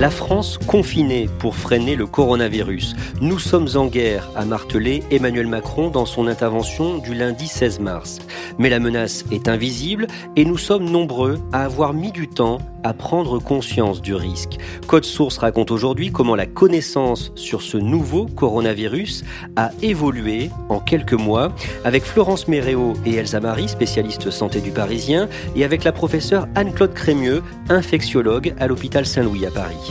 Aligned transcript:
La 0.00 0.08
France 0.08 0.56
confinée 0.56 1.28
pour 1.40 1.54
freiner 1.54 1.94
le 1.94 2.06
coronavirus. 2.06 2.96
Nous 3.20 3.38
sommes 3.38 3.68
en 3.74 3.84
guerre, 3.84 4.30
a 4.34 4.46
martelé 4.46 5.02
Emmanuel 5.10 5.46
Macron 5.46 5.90
dans 5.90 6.06
son 6.06 6.26
intervention 6.26 6.96
du 6.96 7.12
lundi 7.12 7.46
16 7.46 7.80
mars. 7.80 8.18
Mais 8.58 8.70
la 8.70 8.78
menace 8.78 9.26
est 9.30 9.46
invisible 9.46 10.06
et 10.36 10.46
nous 10.46 10.56
sommes 10.56 10.88
nombreux 10.88 11.38
à 11.52 11.64
avoir 11.64 11.92
mis 11.92 12.12
du 12.12 12.28
temps 12.28 12.60
à 12.82 12.94
prendre 12.94 13.38
conscience 13.38 14.00
du 14.00 14.14
risque. 14.14 14.58
Code 14.86 15.04
Source 15.04 15.38
raconte 15.38 15.70
aujourd'hui 15.70 16.10
comment 16.10 16.34
la 16.34 16.46
connaissance 16.46 17.32
sur 17.34 17.62
ce 17.62 17.76
nouveau 17.76 18.26
coronavirus 18.26 19.24
a 19.56 19.70
évolué 19.82 20.50
en 20.68 20.80
quelques 20.80 21.12
mois 21.12 21.52
avec 21.84 22.04
Florence 22.04 22.48
Méréo 22.48 22.94
et 23.04 23.14
Elsa 23.14 23.40
Marie, 23.40 23.68
spécialistes 23.68 24.30
santé 24.30 24.60
du 24.60 24.70
Parisien, 24.70 25.28
et 25.56 25.64
avec 25.64 25.84
la 25.84 25.92
professeure 25.92 26.48
Anne-Claude 26.54 26.94
Crémieux, 26.94 27.42
infectiologue 27.68 28.54
à 28.58 28.66
l'hôpital 28.66 29.06
Saint-Louis 29.06 29.46
à 29.46 29.50
Paris. 29.50 29.89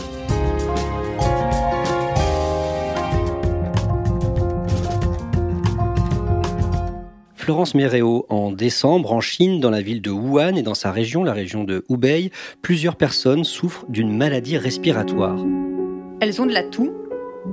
Florence 7.50 7.74
Méréo, 7.74 8.28
en 8.30 8.52
décembre, 8.52 9.12
en 9.12 9.22
Chine, 9.22 9.60
dans 9.60 9.72
la 9.72 9.82
ville 9.82 10.04
de 10.04 10.12
Wuhan 10.12 10.56
et 10.56 10.62
dans 10.62 10.76
sa 10.76 10.92
région, 10.92 11.24
la 11.24 11.34
région 11.34 11.64
de 11.64 11.84
Hubei, 11.90 12.30
plusieurs 12.62 12.96
personnes 12.96 13.44
souffrent 13.44 13.88
d'une 13.90 14.16
maladie 14.16 14.56
respiratoire. 14.56 15.44
Elles 16.22 16.40
ont 16.44 16.46
de 16.46 16.54
la 16.54 16.62
toux, 16.62 16.92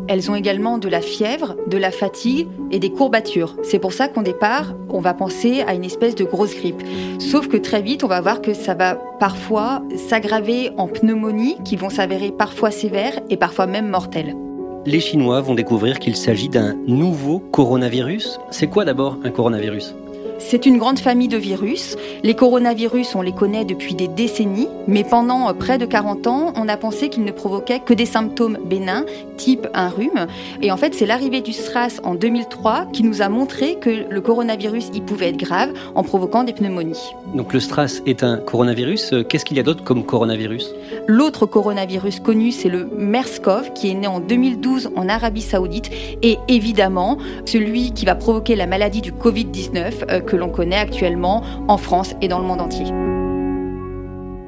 elles 0.07 0.31
ont 0.31 0.35
également 0.35 0.77
de 0.77 0.91
la 0.91 1.01
fièvre, 1.01 1.57
de 1.67 1.79
la 1.79 1.91
fatigue 1.91 2.47
et 2.71 2.79
des 2.79 2.91
courbatures. 2.91 3.57
C'est 3.63 3.79
pour 3.79 3.95
ça 3.95 4.09
qu'au 4.09 4.21
départ, 4.21 4.75
on 4.91 5.01
va 5.01 5.15
penser 5.15 5.63
à 5.63 5.73
une 5.73 5.85
espèce 5.85 6.15
de 6.15 6.25
grosse 6.25 6.55
grippe. 6.55 6.83
Sauf 7.19 7.49
que 7.49 7.57
très 7.57 7.81
vite, 7.81 8.05
on 8.05 8.09
va 8.09 8.21
voir 8.21 8.43
que 8.43 8.53
ça 8.53 8.75
va 8.75 8.97
parfois 9.19 9.83
s'aggraver 9.97 10.73
en 10.77 10.89
pneumonie 10.89 11.57
qui 11.65 11.77
vont 11.77 11.89
s'avérer 11.89 12.33
parfois 12.33 12.71
sévères 12.71 13.19
et 13.31 13.39
parfois 13.39 13.67
même 13.67 13.89
mortelles 13.89 14.37
les 14.87 15.01
Chinois 15.01 15.41
vont 15.41 15.55
découvrir 15.55 15.99
qu'il 15.99 16.17
s'agit 16.17 16.49
d'un 16.49 16.75
nouveau 16.87 17.41
coronavirus. 17.41 18.39
C'est 18.51 18.69
quoi 18.69 18.85
d'abord 18.85 19.19
un 19.25 19.31
coronavirus? 19.31 19.95
C'est 20.39 20.67
une 20.67 20.79
grande 20.79 20.99
famille 20.99 21.29
de 21.29 21.37
virus. 21.37 21.97
Les 22.23 22.35
coronavirus, 22.35 23.15
on 23.15 23.23
les 23.23 23.33
connaît 23.33 23.65
depuis 23.65 23.95
des 23.95 24.09
décennies, 24.09 24.69
mais 24.87 25.05
pendant 25.05 25.53
près 25.55 25.79
de 25.79 25.87
40 25.87 26.27
ans, 26.27 26.53
on 26.57 26.69
a 26.69 26.77
pensé 26.77 27.09
qu'ils 27.09 27.25
ne 27.25 27.33
provoquaient 27.33 27.81
que 27.81 27.95
des 27.95 28.07
symptômes 28.07 28.59
bénins, 28.65 29.05
type 29.37 29.67
un 29.75 29.89
rhume. 29.89 30.27
Et 30.63 30.71
en 30.71 30.77
fait, 30.77 30.95
c'est 30.95 31.07
l'arrivée 31.07 31.41
du 31.41 31.53
SRAS 31.53 32.01
en 32.03 32.15
2003 32.15 32.87
qui 32.93 33.03
nous 33.03 33.23
a 33.23 33.29
montré 33.29 33.77
que 33.77 34.07
le 34.09 34.21
coronavirus, 34.21 34.91
il 34.95 35.03
pouvait 35.03 35.29
être 35.29 35.37
grave 35.37 35.73
en 35.95 36.03
provoquant 36.03 36.45
des 36.45 36.53
pneumonies. 36.53 37.15
Donc 37.35 37.53
le 37.53 37.61
SRAS 37.61 38.01
est 38.07 38.23
un 38.23 38.39
coronavirus. 38.39 39.15
Qu'est-ce 39.29 39.45
qu'il 39.45 39.57
y 39.57 39.61
a 39.61 39.63
d'autre 39.63 39.85
comme 39.85 40.05
coronavirus? 40.05 40.75
L'autre 41.07 41.47
coronavirus 41.47 42.21
connu, 42.21 42.53
c'est 42.53 42.69
le 42.69 42.89
MERS-CoV, 42.97 43.73
qui 43.75 43.91
est 43.91 43.95
né 43.95 44.07
en 44.07 44.21
2012 44.21 44.91
en 44.97 45.09
Arabie 45.09 45.43
Saoudite. 45.43 45.91
Et 46.23 46.39
évidemment, 46.49 47.19
celui 47.45 47.93
qui 47.93 48.05
va 48.07 48.15
provoquer 48.15 48.57
la 48.57 48.67
maladie 48.67 49.01
du 49.01 49.13
Covid-19 49.13 50.25
que 50.27 50.37
l'on 50.37 50.51
connaît 50.51 50.77
actuellement 50.77 51.43
en 51.69 51.79
France 51.79 52.15
et 52.21 52.29
dans 52.29 52.39
le 52.39 52.45
monde 52.45 52.61
entier. 52.61 52.87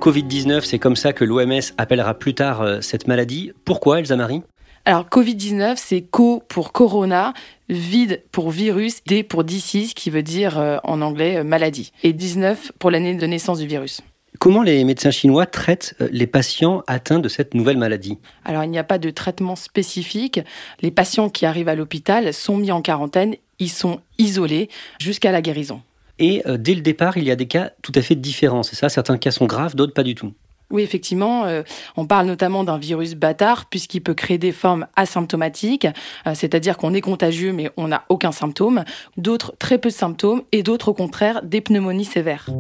Covid-19, 0.00 0.62
c'est 0.65 0.78
comme 0.78 0.97
ça 0.97 1.12
que 1.12 1.25
l'OMS 1.25 1.61
appellera 1.77 2.15
plus 2.15 2.34
tard 2.34 2.62
euh, 2.62 2.81
cette 2.81 3.09
maladie. 3.09 3.53
Pourquoi, 3.65 4.00
Elsa 4.00 4.16
Marie 4.16 4.43
alors, 4.84 5.05
Covid-19, 5.05 5.75
c'est 5.77 6.00
co 6.00 6.43
pour 6.49 6.72
corona, 6.72 7.34
vide 7.69 8.22
pour 8.33 8.50
virus, 8.50 9.05
D 9.05 9.22
pour 9.22 9.44
disease, 9.44 9.93
qui 9.93 10.09
veut 10.09 10.22
dire 10.22 10.59
euh, 10.59 10.78
en 10.83 11.03
anglais 11.03 11.37
euh, 11.37 11.44
maladie, 11.44 11.93
et 12.03 12.15
19 12.15 12.72
pour 12.78 12.91
l'année 12.91 13.15
de 13.15 13.27
naissance 13.27 13.59
du 13.59 13.66
virus. 13.66 14.00
Comment 14.39 14.62
les 14.62 14.83
médecins 14.84 15.10
chinois 15.10 15.45
traitent 15.45 15.95
les 16.10 16.27
patients 16.27 16.84
atteints 16.87 17.19
de 17.19 17.28
cette 17.28 17.53
nouvelle 17.53 17.77
maladie? 17.77 18.16
Alors, 18.47 18.65
il 18.65 18.71
n'y 18.71 18.78
a 18.78 18.84
pas 18.84 18.99
de 18.99 19.10
traitement 19.10 19.56
spécifique. 19.56 20.41
Les 20.81 20.91
patients 20.91 21.28
qui 21.28 21.45
arrivent 21.45 21.69
à 21.69 21.75
l'hôpital 21.75 22.33
sont 22.33 22.56
mis 22.56 22.72
en 22.72 22.81
quarantaine 22.81 23.34
ils 23.59 23.71
sont 23.71 24.01
isolés 24.19 24.69
jusqu'à 25.01 25.33
la 25.33 25.43
guérison. 25.43 25.83
Et 26.19 26.43
euh, 26.47 26.57
dès 26.57 26.75
le 26.75 26.81
départ, 26.81 27.17
il 27.17 27.25
y 27.25 27.31
a 27.31 27.37
des 27.37 27.47
cas 27.47 27.71
tout 27.83 27.93
à 27.95 28.03
fait 28.03 28.17
différents, 28.17 28.63
c'est 28.63 28.77
ça? 28.77 28.89
Certains 28.89 29.19
cas 29.19 29.31
sont 29.31 29.47
graves, 29.47 29.77
d'autres 29.77 29.95
pas 29.95 30.03
du 30.03 30.15
tout. 30.15 30.33
Oui, 30.71 30.83
effectivement, 30.83 31.47
euh, 31.47 31.63
on 31.97 32.07
parle 32.07 32.27
notamment 32.27 32.63
d'un 32.63 32.77
virus 32.77 33.15
bâtard 33.15 33.67
puisqu'il 33.67 34.03
peut 34.03 34.15
créer 34.15 34.37
des 34.37 34.53
formes 34.53 34.87
asymptomatiques, 34.97 35.87
euh, 36.27 36.35
c'est-à-dire 36.35 36.77
qu'on 36.77 36.93
est 36.93 37.01
contagieux 37.01 37.53
mais 37.53 37.71
on 37.77 37.89
n'a 37.89 38.05
aucun 38.11 38.33
symptôme, 38.33 38.85
d'autres 39.17 39.55
très 39.59 39.79
peu 39.79 39.89
de 39.89 39.95
symptômes 39.95 40.43
et 40.53 40.63
d'autres 40.63 40.89
au 40.89 40.95
contraire 40.95 41.43
des 41.43 41.63
pneumonies 41.63 42.05
sévères. 42.05 42.51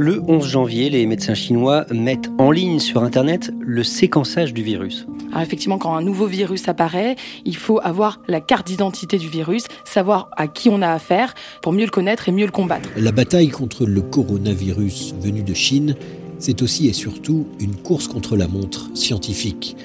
Le 0.00 0.22
11 0.28 0.46
janvier, 0.46 0.90
les 0.90 1.06
médecins 1.06 1.34
chinois 1.34 1.84
mettent 1.92 2.30
en 2.38 2.52
ligne 2.52 2.78
sur 2.78 3.02
Internet 3.02 3.50
le 3.58 3.82
séquençage 3.82 4.54
du 4.54 4.62
virus. 4.62 5.08
Alors 5.32 5.42
effectivement, 5.42 5.76
quand 5.76 5.92
un 5.92 6.02
nouveau 6.02 6.26
virus 6.26 6.68
apparaît, 6.68 7.16
il 7.44 7.56
faut 7.56 7.80
avoir 7.82 8.20
la 8.28 8.40
carte 8.40 8.68
d'identité 8.68 9.18
du 9.18 9.28
virus, 9.28 9.64
savoir 9.84 10.30
à 10.36 10.46
qui 10.46 10.68
on 10.68 10.82
a 10.82 10.90
affaire 10.90 11.34
pour 11.62 11.72
mieux 11.72 11.84
le 11.84 11.90
connaître 11.90 12.28
et 12.28 12.30
mieux 12.30 12.44
le 12.46 12.52
combattre. 12.52 12.88
La 12.96 13.10
bataille 13.10 13.48
contre 13.48 13.86
le 13.86 14.00
coronavirus 14.00 15.16
venu 15.20 15.42
de 15.42 15.52
Chine, 15.52 15.96
c'est 16.38 16.62
aussi 16.62 16.86
et 16.86 16.92
surtout 16.92 17.48
une 17.58 17.74
course 17.74 18.06
contre 18.06 18.36
la 18.36 18.46
montre 18.46 18.90
scientifique. 18.94 19.76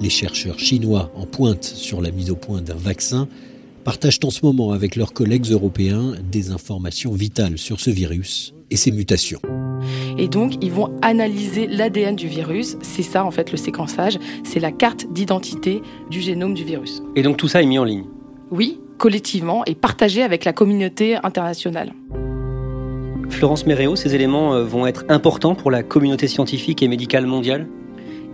Les 0.00 0.10
chercheurs 0.10 0.60
chinois 0.60 1.10
en 1.16 1.26
pointe 1.26 1.64
sur 1.64 2.00
la 2.00 2.12
mise 2.12 2.30
au 2.30 2.36
point 2.36 2.62
d'un 2.62 2.76
vaccin 2.76 3.26
partagent 3.82 4.20
en 4.22 4.30
ce 4.30 4.46
moment 4.46 4.70
avec 4.70 4.94
leurs 4.94 5.12
collègues 5.12 5.50
européens 5.50 6.12
des 6.30 6.52
informations 6.52 7.14
vitales 7.14 7.58
sur 7.58 7.80
ce 7.80 7.90
virus 7.90 8.52
et 8.70 8.76
ses 8.76 8.90
mutations. 8.92 9.40
Et 10.18 10.28
donc, 10.28 10.54
ils 10.62 10.72
vont 10.72 10.92
analyser 11.02 11.66
l'ADN 11.66 12.16
du 12.16 12.26
virus. 12.26 12.76
C'est 12.82 13.02
ça, 13.02 13.24
en 13.24 13.30
fait, 13.30 13.50
le 13.52 13.56
séquençage. 13.56 14.18
C'est 14.44 14.60
la 14.60 14.72
carte 14.72 15.06
d'identité 15.12 15.82
du 16.10 16.20
génome 16.20 16.54
du 16.54 16.64
virus. 16.64 17.02
Et 17.14 17.22
donc, 17.22 17.36
tout 17.36 17.48
ça 17.48 17.62
est 17.62 17.66
mis 17.66 17.78
en 17.78 17.84
ligne 17.84 18.04
Oui, 18.50 18.80
collectivement 18.98 19.64
et 19.66 19.74
partagé 19.74 20.22
avec 20.22 20.44
la 20.44 20.52
communauté 20.52 21.16
internationale. 21.22 21.92
Florence 23.28 23.66
Méréo, 23.66 23.96
ces 23.96 24.14
éléments 24.14 24.54
euh, 24.54 24.64
vont 24.64 24.86
être 24.86 25.04
importants 25.08 25.54
pour 25.54 25.70
la 25.70 25.82
communauté 25.82 26.28
scientifique 26.28 26.82
et 26.82 26.88
médicale 26.88 27.26
mondiale? 27.26 27.66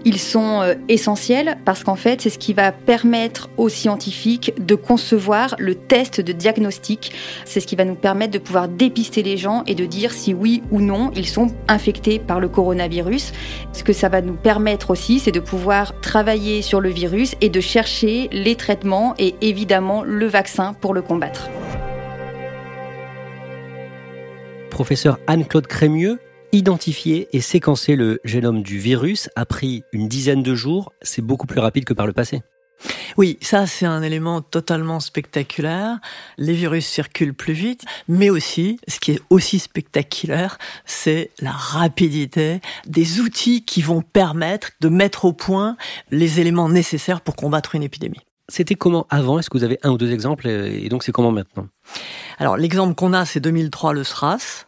Ils 0.05 0.19
sont 0.19 0.61
euh, 0.63 0.75
essentiels 0.89 1.59
parce 1.65 1.85
qu'en 1.85 1.97
fait, 1.97 2.21
c'est 2.21 2.31
ce 2.31 2.39
qui 2.39 2.53
va 2.53 2.73
permettre 2.73 3.51
aux 3.57 3.69
scientifiques 3.69 4.53
de 4.59 4.75
concevoir 4.75 5.55
le 5.59 5.75
test 5.75 6.21
de 6.21 6.33
diagnostic. 6.33 7.13
C'est 7.45 7.61
ce 7.61 7.67
qui 7.67 7.77
va 7.77 7.85
nous 7.85 7.95
permettre 7.95 8.33
de 8.33 8.39
pouvoir 8.39 8.69
dépister 8.69 9.23
les 9.23 9.37
gens 9.37 9.63
et 9.67 9.75
de 9.75 9.85
dire 9.85 10.13
si 10.13 10.35
oui 10.35 10.63
ou 10.71 10.81
non 10.81 11.11
ils 11.15 11.29
sont 11.29 11.49
infectés 11.69 12.19
par 12.19 12.41
le 12.41 12.49
coronavirus. 12.49 13.33
Ce 13.73 13.85
que 13.85 13.93
ça 13.93 14.09
va 14.09 14.21
nous 14.21 14.35
permettre 14.35 14.91
aussi, 14.91 15.19
c'est 15.19 15.33
de 15.33 15.41
pouvoir 15.41 15.99
travailler 16.01 16.63
sur 16.63 16.81
le 16.81 16.89
virus 16.89 17.35
et 17.41 17.49
de 17.49 17.61
chercher 17.61 18.29
les 18.33 18.57
traitements 18.57 19.15
et 19.19 19.35
évidemment 19.41 20.03
le 20.03 20.27
vaccin 20.27 20.75
pour 20.75 20.95
le 20.95 21.03
combattre. 21.03 21.49
Professeur 24.71 25.19
Anne-Claude 25.27 25.67
Crémieux, 25.67 26.19
Identifier 26.55 27.29
et 27.33 27.41
séquencer 27.41 27.97
le 27.97 28.21
génome 28.25 28.63
du 28.63 28.77
virus 28.79 29.31
a 29.37 29.47
pris 29.47 29.85
une 29.95 30.07
dizaine 30.07 30.43
de 30.43 30.55
jours, 30.55 30.93
c'est 31.01 31.23
beaucoup 31.23 31.47
plus 31.47 31.61
rapide 31.61 31.87
que 31.87 31.95
par 31.95 32.07
le 32.07 32.13
passé. 32.13 32.43
Oui, 33.17 33.39
ça 33.41 33.67
c'est 33.67 33.87
un 33.87 34.03
élément 34.03 34.43
totalement 34.43 35.01
spectaculaire. 35.01 35.99
Les 36.37 36.53
virus 36.53 36.87
circulent 36.87 37.33
plus 37.33 37.55
vite, 37.55 37.85
mais 38.07 38.29
aussi, 38.29 38.79
ce 38.87 39.01
qui 39.01 39.13
est 39.13 39.23
aussi 39.31 39.61
spectaculaire, 39.61 40.59
c'est 40.85 41.31
la 41.41 41.53
rapidité 41.53 42.61
des 42.87 43.21
outils 43.21 43.65
qui 43.65 43.81
vont 43.81 44.03
permettre 44.03 44.73
de 44.83 44.91
mettre 44.91 45.25
au 45.25 45.33
point 45.33 45.79
les 46.11 46.39
éléments 46.39 46.69
nécessaires 46.69 47.23
pour 47.23 47.35
combattre 47.35 47.77
une 47.77 47.83
épidémie. 47.83 48.21
C'était 48.51 48.75
comment 48.75 49.07
avant? 49.09 49.39
Est-ce 49.39 49.49
que 49.49 49.57
vous 49.57 49.65
avez 49.65 49.79
un 49.85 49.93
ou 49.93 49.97
deux 49.97 50.13
exemples? 50.13 50.49
Et 50.49 50.91
donc 50.91 51.03
c'est 51.03 51.13
comment 51.13 51.33
maintenant? 51.33 51.69
Alors 52.39 52.59
l'exemple 52.59 52.95
qu'on 52.95 53.15
a, 53.15 53.25
c'est 53.25 53.41
2003, 53.41 53.95
le 53.95 54.05
SRAS. 54.05 54.67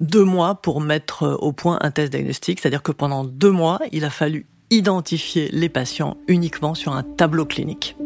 Deux 0.00 0.24
mois 0.24 0.56
pour 0.56 0.82
mettre 0.82 1.38
au 1.40 1.52
point 1.52 1.78
un 1.80 1.90
test 1.90 2.12
diagnostique, 2.12 2.60
c'est-à-dire 2.60 2.82
que 2.82 2.92
pendant 2.92 3.24
deux 3.24 3.50
mois, 3.50 3.78
il 3.92 4.04
a 4.04 4.10
fallu 4.10 4.44
identifier 4.70 5.48
les 5.52 5.70
patients 5.70 6.18
uniquement 6.28 6.74
sur 6.74 6.92
un 6.92 7.02
tableau 7.02 7.46
clinique. 7.46 7.96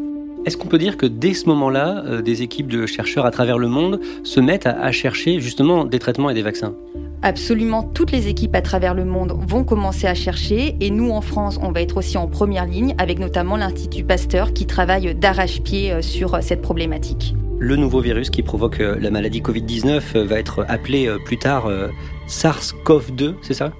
Est-ce 0.46 0.56
qu'on 0.56 0.68
peut 0.68 0.78
dire 0.78 0.96
que 0.96 1.06
dès 1.06 1.34
ce 1.34 1.46
moment-là, 1.46 2.04
euh, 2.06 2.22
des 2.22 2.42
équipes 2.42 2.68
de 2.68 2.86
chercheurs 2.86 3.26
à 3.26 3.32
travers 3.32 3.58
le 3.58 3.66
monde 3.66 4.00
se 4.22 4.38
mettent 4.38 4.66
à, 4.66 4.92
chercher 4.92 5.40
justement 5.40 5.84
des 5.84 5.98
traitements 5.98 6.30
et 6.30 6.34
des 6.34 6.42
vaccins? 6.42 6.74
Absolument 7.22 7.82
toutes 7.82 8.12
les 8.12 8.28
équipes 8.28 8.54
à 8.54 8.62
travers 8.62 8.94
le 8.94 9.04
monde 9.04 9.34
vont 9.46 9.64
commencer 9.64 10.06
à 10.06 10.14
chercher 10.14 10.76
et 10.80 10.90
nous 10.90 11.10
en 11.10 11.20
France, 11.20 11.58
on 11.62 11.70
va 11.70 11.82
être 11.82 11.98
aussi 11.98 12.16
en 12.16 12.26
première 12.26 12.66
ligne 12.66 12.94
avec 12.98 13.18
notamment 13.18 13.56
l'Institut 13.56 14.04
Pasteur 14.04 14.52
qui 14.52 14.66
travaille 14.66 15.14
d'arrache-pied 15.14 15.92
euh, 15.92 16.02
sur 16.02 16.34
euh, 16.34 16.38
cette 16.40 16.62
problématique. 16.62 17.34
Le 17.58 17.76
nouveau 17.76 18.00
virus 18.00 18.30
qui 18.30 18.42
provoque 18.42 18.78
la 18.78 19.10
maladie 19.10 19.42
Covid-19 19.42 20.16
va 20.24 20.38
être 20.38 20.64
appelé 20.66 21.14
plus 21.26 21.36
tard 21.36 21.70
SARS-CoV-2, 22.26 23.34
c'est 23.42 23.52
ça? 23.52 23.74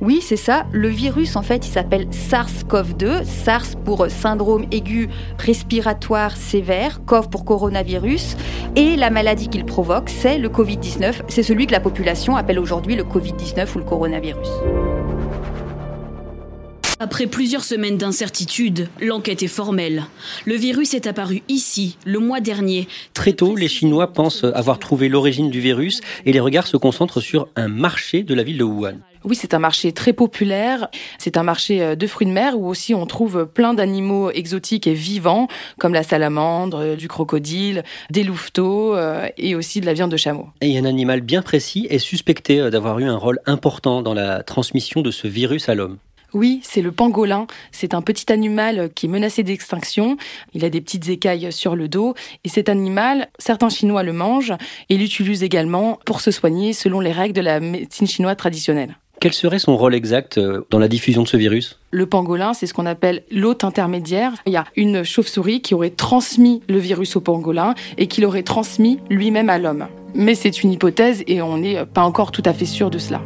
Oui, 0.00 0.20
c'est 0.20 0.36
ça. 0.36 0.66
Le 0.72 0.88
virus, 0.88 1.36
en 1.36 1.42
fait, 1.42 1.66
il 1.66 1.70
s'appelle 1.70 2.08
SARS-CoV-2. 2.10 3.24
SARS 3.24 3.76
pour 3.84 4.06
syndrome 4.10 4.66
aigu 4.70 5.08
respiratoire 5.38 6.36
sévère, 6.36 7.00
CoV 7.06 7.30
pour 7.30 7.44
coronavirus. 7.44 8.36
Et 8.76 8.96
la 8.96 9.10
maladie 9.10 9.48
qu'il 9.48 9.64
provoque, 9.64 10.10
c'est 10.10 10.38
le 10.38 10.48
Covid-19. 10.48 11.22
C'est 11.28 11.42
celui 11.42 11.66
que 11.66 11.72
la 11.72 11.80
population 11.80 12.36
appelle 12.36 12.58
aujourd'hui 12.58 12.94
le 12.94 13.04
Covid-19 13.04 13.74
ou 13.74 13.78
le 13.78 13.84
coronavirus. 13.84 14.48
Après 16.98 17.26
plusieurs 17.26 17.62
semaines 17.62 17.98
d'incertitude, 17.98 18.88
l'enquête 19.02 19.42
est 19.42 19.48
formelle. 19.48 20.04
Le 20.46 20.54
virus 20.54 20.94
est 20.94 21.06
apparu 21.06 21.42
ici, 21.48 21.98
le 22.06 22.20
mois 22.20 22.40
dernier. 22.40 22.88
Très 23.12 23.34
tôt, 23.34 23.54
les 23.54 23.68
Chinois 23.68 24.14
pensent 24.14 24.44
avoir 24.44 24.78
trouvé 24.78 25.10
l'origine 25.10 25.50
du 25.50 25.60
virus 25.60 26.00
et 26.24 26.32
les 26.32 26.40
regards 26.40 26.66
se 26.66 26.78
concentrent 26.78 27.20
sur 27.20 27.48
un 27.54 27.68
marché 27.68 28.22
de 28.22 28.32
la 28.32 28.42
ville 28.42 28.56
de 28.56 28.64
Wuhan. 28.64 28.96
Oui, 29.26 29.34
c'est 29.34 29.54
un 29.54 29.58
marché 29.58 29.90
très 29.90 30.12
populaire. 30.12 30.88
C'est 31.18 31.36
un 31.36 31.42
marché 31.42 31.82
euh, 31.82 31.96
de 31.96 32.06
fruits 32.06 32.28
de 32.28 32.32
mer 32.32 32.56
où 32.56 32.68
aussi 32.68 32.94
on 32.94 33.06
trouve 33.06 33.46
plein 33.46 33.74
d'animaux 33.74 34.30
exotiques 34.30 34.86
et 34.86 34.94
vivants, 34.94 35.48
comme 35.80 35.92
la 35.92 36.04
salamandre, 36.04 36.78
euh, 36.78 36.96
du 36.96 37.08
crocodile, 37.08 37.82
des 38.08 38.22
louveteaux 38.22 38.94
euh, 38.94 39.26
et 39.36 39.56
aussi 39.56 39.80
de 39.80 39.86
la 39.86 39.94
viande 39.94 40.12
de 40.12 40.16
chameau. 40.16 40.46
Et 40.60 40.78
un 40.78 40.84
animal 40.84 41.22
bien 41.22 41.42
précis 41.42 41.88
est 41.90 41.98
suspecté 41.98 42.70
d'avoir 42.70 43.00
eu 43.00 43.04
un 43.04 43.16
rôle 43.16 43.40
important 43.46 44.00
dans 44.00 44.14
la 44.14 44.44
transmission 44.44 45.02
de 45.02 45.10
ce 45.10 45.26
virus 45.26 45.68
à 45.68 45.74
l'homme. 45.74 45.98
Oui, 46.32 46.60
c'est 46.62 46.82
le 46.82 46.92
pangolin. 46.92 47.46
C'est 47.72 47.94
un 47.94 48.02
petit 48.02 48.32
animal 48.32 48.90
qui 48.94 49.06
est 49.06 49.08
menacé 49.08 49.42
d'extinction. 49.42 50.16
Il 50.54 50.64
a 50.64 50.70
des 50.70 50.80
petites 50.80 51.08
écailles 51.08 51.52
sur 51.52 51.74
le 51.74 51.88
dos. 51.88 52.14
Et 52.44 52.48
cet 52.48 52.68
animal, 52.68 53.28
certains 53.38 53.70
Chinois 53.70 54.02
le 54.02 54.12
mangent 54.12 54.54
et 54.88 54.96
l'utilisent 54.96 55.42
également 55.42 55.98
pour 56.04 56.20
se 56.20 56.30
soigner 56.30 56.72
selon 56.72 57.00
les 57.00 57.12
règles 57.12 57.34
de 57.34 57.40
la 57.40 57.58
médecine 57.58 58.06
chinoise 58.06 58.36
traditionnelle. 58.36 58.96
Quel 59.20 59.32
serait 59.32 59.58
son 59.58 59.76
rôle 59.76 59.94
exact 59.94 60.38
euh, 60.38 60.66
dans 60.70 60.78
la 60.78 60.88
diffusion 60.88 61.22
de 61.22 61.28
ce 61.28 61.36
virus? 61.36 61.78
Le 61.90 62.06
pangolin, 62.06 62.52
c'est 62.52 62.66
ce 62.66 62.74
qu'on 62.74 62.86
appelle 62.86 63.22
l'hôte 63.30 63.64
intermédiaire. 63.64 64.32
Il 64.46 64.52
y 64.52 64.56
a 64.56 64.64
une 64.76 65.04
chauve-souris 65.04 65.62
qui 65.62 65.74
aurait 65.74 65.90
transmis 65.90 66.62
le 66.68 66.78
virus 66.78 67.16
au 67.16 67.20
pangolin 67.20 67.74
et 67.96 68.08
qui 68.08 68.20
l'aurait 68.20 68.42
transmis 68.42 68.98
lui-même 69.08 69.48
à 69.48 69.58
l'homme. 69.58 69.86
Mais 70.14 70.34
c'est 70.34 70.62
une 70.62 70.70
hypothèse 70.70 71.24
et 71.26 71.40
on 71.40 71.58
n'est 71.58 71.86
pas 71.86 72.02
encore 72.02 72.30
tout 72.30 72.42
à 72.44 72.52
fait 72.52 72.66
sûr 72.66 72.90
de 72.90 72.98
cela. 72.98 73.22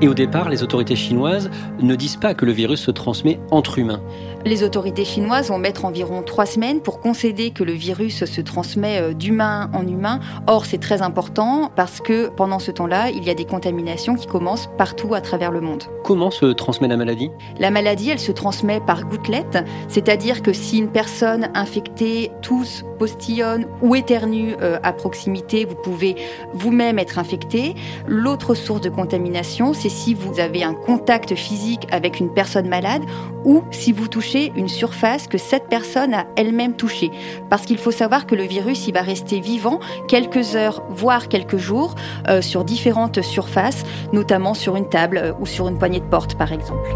Et 0.00 0.06
au 0.06 0.14
départ, 0.14 0.48
les 0.48 0.62
autorités 0.62 0.94
chinoises 0.94 1.50
ne 1.80 1.96
disent 1.96 2.16
pas 2.16 2.32
que 2.32 2.44
le 2.44 2.52
virus 2.52 2.80
se 2.80 2.92
transmet 2.92 3.40
entre 3.50 3.78
humains. 3.78 4.00
Les 4.44 4.62
autorités 4.62 5.04
chinoises 5.04 5.48
vont 5.48 5.58
mettre 5.58 5.84
environ 5.84 6.22
trois 6.22 6.46
semaines 6.46 6.80
pour 6.80 7.00
concéder 7.00 7.50
que 7.50 7.64
le 7.64 7.72
virus 7.72 8.24
se 8.24 8.40
transmet 8.40 9.00
euh, 9.00 9.12
d'humain 9.12 9.68
en 9.74 9.84
humain. 9.86 10.20
Or, 10.46 10.64
c'est 10.64 10.78
très 10.78 11.02
important 11.02 11.72
parce 11.74 12.00
que 12.00 12.28
pendant 12.28 12.60
ce 12.60 12.70
temps-là, 12.70 13.10
il 13.10 13.24
y 13.24 13.30
a 13.30 13.34
des 13.34 13.44
contaminations 13.44 14.14
qui 14.14 14.28
commencent 14.28 14.70
partout 14.78 15.14
à 15.14 15.20
travers 15.20 15.50
le 15.50 15.60
monde. 15.60 15.82
Comment 16.04 16.30
se 16.30 16.46
transmet 16.46 16.86
la 16.86 16.96
maladie? 16.96 17.30
La 17.58 17.72
maladie, 17.72 18.10
elle 18.10 18.20
se 18.20 18.30
transmet 18.30 18.80
par 18.80 19.04
gouttelettes, 19.06 19.58
c'est-à-dire 19.88 20.42
que 20.42 20.52
si 20.52 20.78
une 20.78 20.88
personne 20.88 21.50
infectée 21.54 22.30
tousse, 22.40 22.84
postillonne 22.98 23.66
ou 23.82 23.96
éternue 23.96 24.54
euh, 24.60 24.78
à 24.82 24.92
proximité, 24.92 25.64
vous 25.64 25.74
pouvez 25.74 26.14
vous-même 26.52 26.98
être 26.98 27.18
infecté. 27.18 27.74
L'autre 28.06 28.54
source 28.54 28.80
de 28.80 28.88
contamination, 28.88 29.72
c'est 29.72 29.87
si 29.88 30.14
vous 30.14 30.40
avez 30.40 30.62
un 30.62 30.74
contact 30.74 31.34
physique 31.34 31.86
avec 31.90 32.20
une 32.20 32.32
personne 32.32 32.68
malade 32.68 33.02
ou 33.44 33.62
si 33.70 33.92
vous 33.92 34.08
touchez 34.08 34.52
une 34.56 34.68
surface 34.68 35.26
que 35.26 35.38
cette 35.38 35.68
personne 35.68 36.14
a 36.14 36.26
elle-même 36.36 36.74
touchée. 36.74 37.10
Parce 37.50 37.62
qu'il 37.62 37.78
faut 37.78 37.90
savoir 37.90 38.26
que 38.26 38.34
le 38.34 38.44
virus, 38.44 38.86
il 38.88 38.94
va 38.94 39.02
rester 39.02 39.40
vivant 39.40 39.80
quelques 40.08 40.56
heures, 40.56 40.82
voire 40.90 41.28
quelques 41.28 41.58
jours, 41.58 41.94
euh, 42.28 42.42
sur 42.42 42.64
différentes 42.64 43.22
surfaces, 43.22 43.84
notamment 44.12 44.54
sur 44.54 44.76
une 44.76 44.88
table 44.88 45.18
euh, 45.18 45.32
ou 45.40 45.46
sur 45.46 45.68
une 45.68 45.78
poignée 45.78 46.00
de 46.00 46.06
porte, 46.06 46.36
par 46.36 46.52
exemple. 46.52 46.88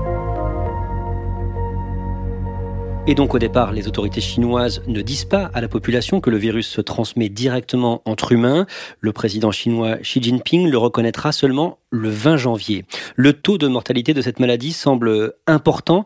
Et 3.08 3.14
donc 3.16 3.34
au 3.34 3.38
départ, 3.40 3.72
les 3.72 3.88
autorités 3.88 4.20
chinoises 4.20 4.82
ne 4.86 5.02
disent 5.02 5.24
pas 5.24 5.50
à 5.54 5.60
la 5.60 5.68
population 5.68 6.20
que 6.20 6.30
le 6.30 6.36
virus 6.36 6.68
se 6.68 6.80
transmet 6.80 7.28
directement 7.28 8.00
entre 8.04 8.30
humains. 8.30 8.66
Le 9.00 9.12
président 9.12 9.50
chinois 9.50 9.96
Xi 9.96 10.22
Jinping 10.22 10.68
le 10.70 10.78
reconnaîtra 10.78 11.32
seulement 11.32 11.78
le 11.90 12.10
20 12.10 12.36
janvier. 12.36 12.84
Le 13.16 13.32
taux 13.32 13.58
de 13.58 13.66
mortalité 13.66 14.14
de 14.14 14.22
cette 14.22 14.38
maladie 14.38 14.72
semble 14.72 15.34
important 15.48 16.04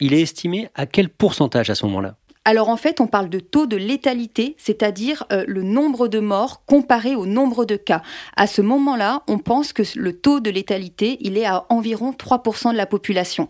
il 0.00 0.14
est 0.14 0.22
estimé 0.22 0.68
à 0.74 0.86
quel 0.86 1.08
pourcentage 1.08 1.70
à 1.70 1.74
ce 1.74 1.84
moment-là? 1.86 2.16
Alors 2.44 2.70
en 2.70 2.76
fait, 2.76 3.00
on 3.00 3.06
parle 3.06 3.28
de 3.28 3.40
taux 3.40 3.66
de 3.66 3.76
létalité, 3.76 4.54
c'est-à-dire 4.56 5.24
euh, 5.32 5.44
le 5.46 5.62
nombre 5.62 6.08
de 6.08 6.18
morts 6.18 6.62
comparé 6.64 7.14
au 7.14 7.26
nombre 7.26 7.66
de 7.66 7.76
cas. 7.76 8.00
À 8.36 8.46
ce 8.46 8.62
moment-là, 8.62 9.22
on 9.28 9.38
pense 9.38 9.74
que 9.74 9.82
le 9.96 10.14
taux 10.14 10.40
de 10.40 10.50
létalité, 10.50 11.18
il 11.20 11.36
est 11.36 11.44
à 11.44 11.66
environ 11.68 12.12
3% 12.12 12.72
de 12.72 12.76
la 12.76 12.86
population. 12.86 13.48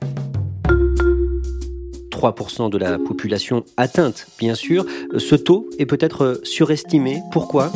3% 2.18 2.68
de 2.68 2.78
la 2.78 2.98
population 2.98 3.64
atteinte, 3.76 4.26
bien 4.40 4.56
sûr. 4.56 4.84
Ce 5.16 5.36
taux 5.36 5.68
est 5.78 5.86
peut-être 5.86 6.40
surestimé. 6.42 7.22
Pourquoi? 7.30 7.70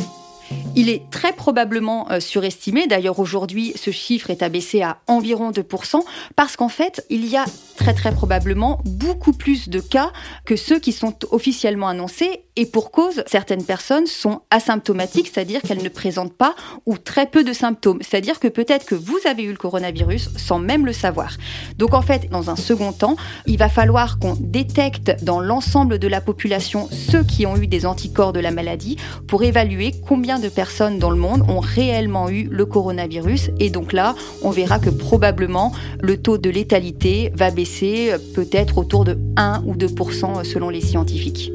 Il 0.75 0.89
est 0.89 1.09
très 1.09 1.33
probablement 1.33 2.09
euh, 2.11 2.19
surestimé. 2.19 2.87
D'ailleurs, 2.87 3.19
aujourd'hui, 3.19 3.73
ce 3.75 3.91
chiffre 3.91 4.29
est 4.29 4.41
abaissé 4.41 4.81
à 4.81 4.97
environ 5.07 5.51
2%, 5.51 6.01
parce 6.35 6.55
qu'en 6.55 6.69
fait, 6.69 7.05
il 7.09 7.25
y 7.25 7.37
a 7.37 7.45
très 7.77 7.93
très 7.93 8.11
probablement 8.11 8.79
beaucoup 8.85 9.33
plus 9.33 9.69
de 9.69 9.79
cas 9.79 10.11
que 10.45 10.55
ceux 10.55 10.79
qui 10.79 10.91
sont 10.91 11.15
officiellement 11.31 11.87
annoncés 11.87 12.45
et 12.55 12.67
pour 12.67 12.91
cause, 12.91 13.23
certaines 13.25 13.63
personnes 13.63 14.05
sont 14.05 14.41
asymptomatiques, 14.51 15.31
c'est-à-dire 15.33 15.61
qu'elles 15.61 15.81
ne 15.81 15.89
présentent 15.89 16.37
pas 16.37 16.55
ou 16.85 16.99
très 16.99 17.25
peu 17.25 17.43
de 17.43 17.51
symptômes. 17.51 17.99
C'est-à-dire 18.01 18.39
que 18.39 18.47
peut-être 18.47 18.85
que 18.85 18.93
vous 18.93 19.17
avez 19.25 19.41
eu 19.43 19.49
le 19.49 19.57
coronavirus 19.57 20.29
sans 20.37 20.59
même 20.59 20.85
le 20.85 20.93
savoir. 20.93 21.35
Donc 21.77 21.95
en 21.95 22.03
fait, 22.03 22.29
dans 22.29 22.51
un 22.51 22.55
second 22.55 22.91
temps, 22.91 23.15
il 23.47 23.57
va 23.57 23.69
falloir 23.69 24.19
qu'on 24.19 24.35
détecte 24.39 25.23
dans 25.23 25.39
l'ensemble 25.39 25.97
de 25.97 26.07
la 26.07 26.21
population 26.21 26.87
ceux 26.91 27.23
qui 27.23 27.47
ont 27.47 27.57
eu 27.57 27.65
des 27.65 27.87
anticorps 27.87 28.33
de 28.33 28.39
la 28.39 28.51
maladie 28.51 28.97
pour 29.27 29.43
évaluer 29.43 29.95
combien 30.07 30.37
de 30.37 30.47
personnes 30.47 30.62
dans 30.99 31.09
le 31.09 31.17
monde 31.17 31.43
ont 31.49 31.59
réellement 31.59 32.29
eu 32.29 32.47
le 32.49 32.65
coronavirus. 32.65 33.51
Et 33.59 33.69
donc 33.69 33.93
là, 33.93 34.15
on 34.41 34.49
verra 34.49 34.79
que 34.79 34.89
probablement 34.89 35.73
le 36.01 36.17
taux 36.17 36.37
de 36.37 36.49
létalité 36.49 37.31
va 37.35 37.51
baisser 37.51 38.13
peut-être 38.33 38.77
autour 38.77 39.03
de 39.03 39.17
1 39.37 39.63
ou 39.65 39.75
2% 39.75 40.43
selon 40.43 40.69
les 40.69 40.81
scientifiques. 40.81 41.51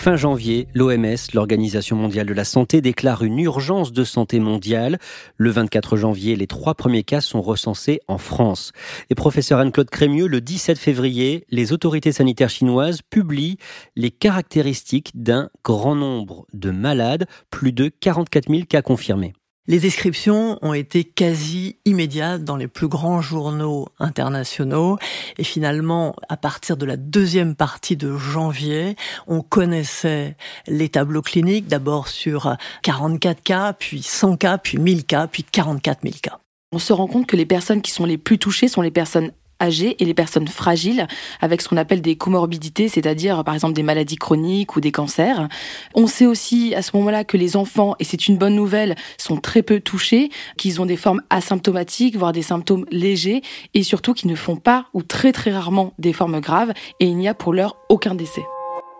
Fin 0.00 0.16
janvier, 0.16 0.66
l'OMS, 0.72 1.18
l'Organisation 1.34 1.94
mondiale 1.94 2.26
de 2.26 2.32
la 2.32 2.44
santé, 2.44 2.80
déclare 2.80 3.22
une 3.22 3.38
urgence 3.38 3.92
de 3.92 4.02
santé 4.02 4.40
mondiale. 4.40 4.98
Le 5.36 5.50
24 5.50 5.98
janvier, 5.98 6.36
les 6.36 6.46
trois 6.46 6.74
premiers 6.74 7.02
cas 7.02 7.20
sont 7.20 7.42
recensés 7.42 8.00
en 8.08 8.16
France. 8.16 8.72
Et 9.10 9.14
professeur 9.14 9.58
Anne-Claude 9.58 9.90
Crémieux, 9.90 10.26
le 10.26 10.40
17 10.40 10.78
février, 10.78 11.44
les 11.50 11.74
autorités 11.74 12.12
sanitaires 12.12 12.48
chinoises 12.48 13.02
publient 13.02 13.58
les 13.94 14.10
caractéristiques 14.10 15.10
d'un 15.14 15.50
grand 15.64 15.96
nombre 15.96 16.46
de 16.54 16.70
malades, 16.70 17.26
plus 17.50 17.72
de 17.72 17.88
44 17.88 18.48
000 18.48 18.62
cas 18.64 18.80
confirmés. 18.80 19.34
Les 19.70 19.78
descriptions 19.78 20.58
ont 20.62 20.74
été 20.74 21.04
quasi 21.04 21.76
immédiates 21.84 22.42
dans 22.42 22.56
les 22.56 22.66
plus 22.66 22.88
grands 22.88 23.22
journaux 23.22 23.86
internationaux 24.00 24.98
et 25.38 25.44
finalement, 25.44 26.16
à 26.28 26.36
partir 26.36 26.76
de 26.76 26.84
la 26.84 26.96
deuxième 26.96 27.54
partie 27.54 27.96
de 27.96 28.16
janvier, 28.16 28.96
on 29.28 29.42
connaissait 29.42 30.36
les 30.66 30.88
tableaux 30.88 31.22
cliniques 31.22 31.68
d'abord 31.68 32.08
sur 32.08 32.56
44 32.82 33.44
cas, 33.44 33.72
puis 33.72 34.02
100 34.02 34.38
cas, 34.38 34.58
puis 34.58 34.78
1000 34.78 35.04
cas, 35.04 35.28
puis 35.28 35.44
44 35.44 36.00
000 36.02 36.16
cas. 36.20 36.40
On 36.72 36.80
se 36.80 36.92
rend 36.92 37.06
compte 37.06 37.28
que 37.28 37.36
les 37.36 37.46
personnes 37.46 37.80
qui 37.80 37.92
sont 37.92 38.06
les 38.06 38.18
plus 38.18 38.38
touchées 38.38 38.66
sont 38.66 38.82
les 38.82 38.90
personnes 38.90 39.30
âgées 39.60 39.96
et 39.98 40.04
les 40.04 40.14
personnes 40.14 40.48
fragiles 40.48 41.06
avec 41.40 41.62
ce 41.62 41.68
qu'on 41.68 41.76
appelle 41.76 42.02
des 42.02 42.16
comorbidités, 42.16 42.88
c'est-à-dire 42.88 43.44
par 43.44 43.54
exemple 43.54 43.74
des 43.74 43.82
maladies 43.82 44.16
chroniques 44.16 44.76
ou 44.76 44.80
des 44.80 44.92
cancers. 44.92 45.48
On 45.94 46.06
sait 46.06 46.26
aussi 46.26 46.74
à 46.74 46.82
ce 46.82 46.96
moment-là 46.96 47.24
que 47.24 47.36
les 47.36 47.56
enfants, 47.56 47.94
et 47.98 48.04
c'est 48.04 48.28
une 48.28 48.36
bonne 48.36 48.54
nouvelle, 48.54 48.96
sont 49.18 49.36
très 49.36 49.62
peu 49.62 49.80
touchés, 49.80 50.30
qu'ils 50.56 50.80
ont 50.80 50.86
des 50.86 50.96
formes 50.96 51.22
asymptomatiques, 51.30 52.16
voire 52.16 52.32
des 52.32 52.42
symptômes 52.42 52.86
légers, 52.90 53.42
et 53.74 53.82
surtout 53.82 54.14
qu'ils 54.14 54.30
ne 54.30 54.36
font 54.36 54.56
pas 54.56 54.86
ou 54.94 55.02
très 55.02 55.32
très 55.32 55.52
rarement 55.52 55.92
des 55.98 56.12
formes 56.12 56.40
graves, 56.40 56.72
et 57.00 57.06
il 57.06 57.16
n'y 57.16 57.28
a 57.28 57.34
pour 57.34 57.52
l'heure 57.52 57.76
aucun 57.88 58.14
décès. 58.14 58.42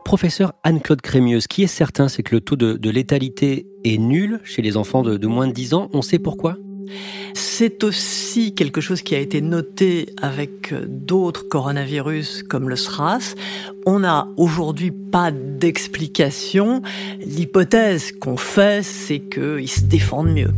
Professeur 0.04 0.54
Anne-Claude 0.64 1.02
Crémieux, 1.02 1.40
ce 1.40 1.48
qui 1.48 1.62
est 1.62 1.68
certain, 1.68 2.08
c'est 2.08 2.22
que 2.22 2.34
le 2.34 2.40
taux 2.40 2.56
de, 2.56 2.90
létalité 2.90 3.66
est 3.84 3.98
nul 3.98 4.40
chez 4.44 4.62
les 4.62 4.76
enfants 4.76 5.02
de, 5.02 5.16
de 5.16 5.26
moins 5.26 5.46
de 5.46 5.52
10 5.52 5.74
ans. 5.74 5.88
On 5.92 6.02
sait 6.02 6.18
pourquoi? 6.18 6.56
C'est 7.34 7.84
aussi 7.84 8.54
quelque 8.54 8.80
chose 8.80 9.02
qui 9.02 9.14
a 9.14 9.18
été 9.18 9.40
noté 9.40 10.14
avec 10.20 10.74
d'autres 10.86 11.48
coronavirus 11.48 12.42
comme 12.42 12.68
le 12.68 12.76
SRAS. 12.76 13.34
On 13.86 14.00
n'a 14.00 14.28
aujourd'hui 14.36 14.90
pas 14.90 15.30
d'explication. 15.30 16.82
L'hypothèse 17.20 18.12
qu'on 18.12 18.36
fait, 18.36 18.82
c'est 18.82 19.20
qu'ils 19.20 19.70
se 19.70 19.82
défendent 19.82 20.32
mieux 20.32 20.52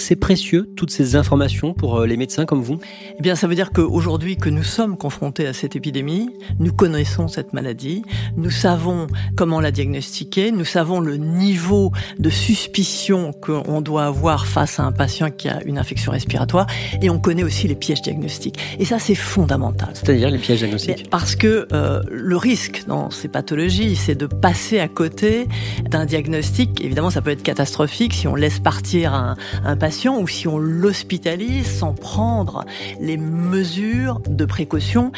c'est 0.00 0.16
précieux, 0.16 0.72
toutes 0.76 0.90
ces 0.90 1.16
informations 1.16 1.74
pour 1.74 2.00
euh, 2.00 2.06
les 2.06 2.16
médecins 2.16 2.46
comme 2.46 2.62
vous? 2.62 2.78
Eh 3.18 3.22
bien, 3.22 3.34
ça 3.34 3.46
veut 3.46 3.54
dire 3.54 3.70
qu'aujourd'hui 3.70 4.36
que 4.36 4.48
nous 4.48 4.62
sommes 4.62 4.96
confrontés 4.96 5.46
à 5.46 5.52
cette 5.52 5.76
épidémie, 5.76 6.30
nous 6.58 6.72
connaissons 6.72 7.28
cette 7.28 7.52
maladie, 7.52 8.02
nous 8.36 8.50
savons 8.50 9.06
comment 9.36 9.60
la 9.60 9.70
diagnostiquer, 9.70 10.52
nous 10.52 10.64
savons 10.64 11.00
le 11.00 11.16
niveau 11.16 11.92
de 12.18 12.30
suspicion 12.30 13.32
qu'on 13.32 13.80
doit 13.80 14.06
avoir 14.06 14.46
face 14.46 14.80
à 14.80 14.84
un 14.84 14.92
patient 14.92 15.30
qui 15.30 15.48
a 15.48 15.62
une 15.64 15.78
infection 15.78 16.12
respiratoire, 16.12 16.66
et 17.02 17.10
on 17.10 17.18
connaît 17.18 17.44
aussi 17.44 17.68
les 17.68 17.74
pièges 17.74 18.02
diagnostiques. 18.02 18.58
Et 18.78 18.84
ça, 18.84 18.98
c'est 18.98 19.14
fondamental. 19.14 19.90
C'est-à-dire 19.94 20.30
les 20.30 20.38
pièges 20.38 20.58
diagnostiques? 20.60 21.08
Parce 21.10 21.36
que 21.36 21.68
euh, 21.72 22.02
le 22.10 22.36
risque 22.36 22.84
dans 22.86 23.10
ces 23.10 23.28
pathologies, 23.28 23.96
c'est 23.96 24.14
de 24.14 24.26
passer 24.26 24.80
à 24.80 24.88
côté 24.88 25.46
d'un 25.90 26.06
diagnostic. 26.06 26.82
Évidemment, 26.82 27.10
ça 27.10 27.20
peut 27.22 27.30
être 27.30 27.42
catastrophique 27.42 28.14
si 28.14 28.26
on 28.26 28.34
laisse 28.34 28.58
partir 28.58 29.14
un, 29.14 29.36
un 29.64 29.76
ou 30.18 30.28
si 30.28 30.48
on 30.48 30.58
l'hospitalise 30.58 31.66
sans 31.66 31.92
prendre 31.92 32.64
les 33.00 33.16
mesures 33.16 34.20
de 34.28 34.44
précaution 34.44 35.12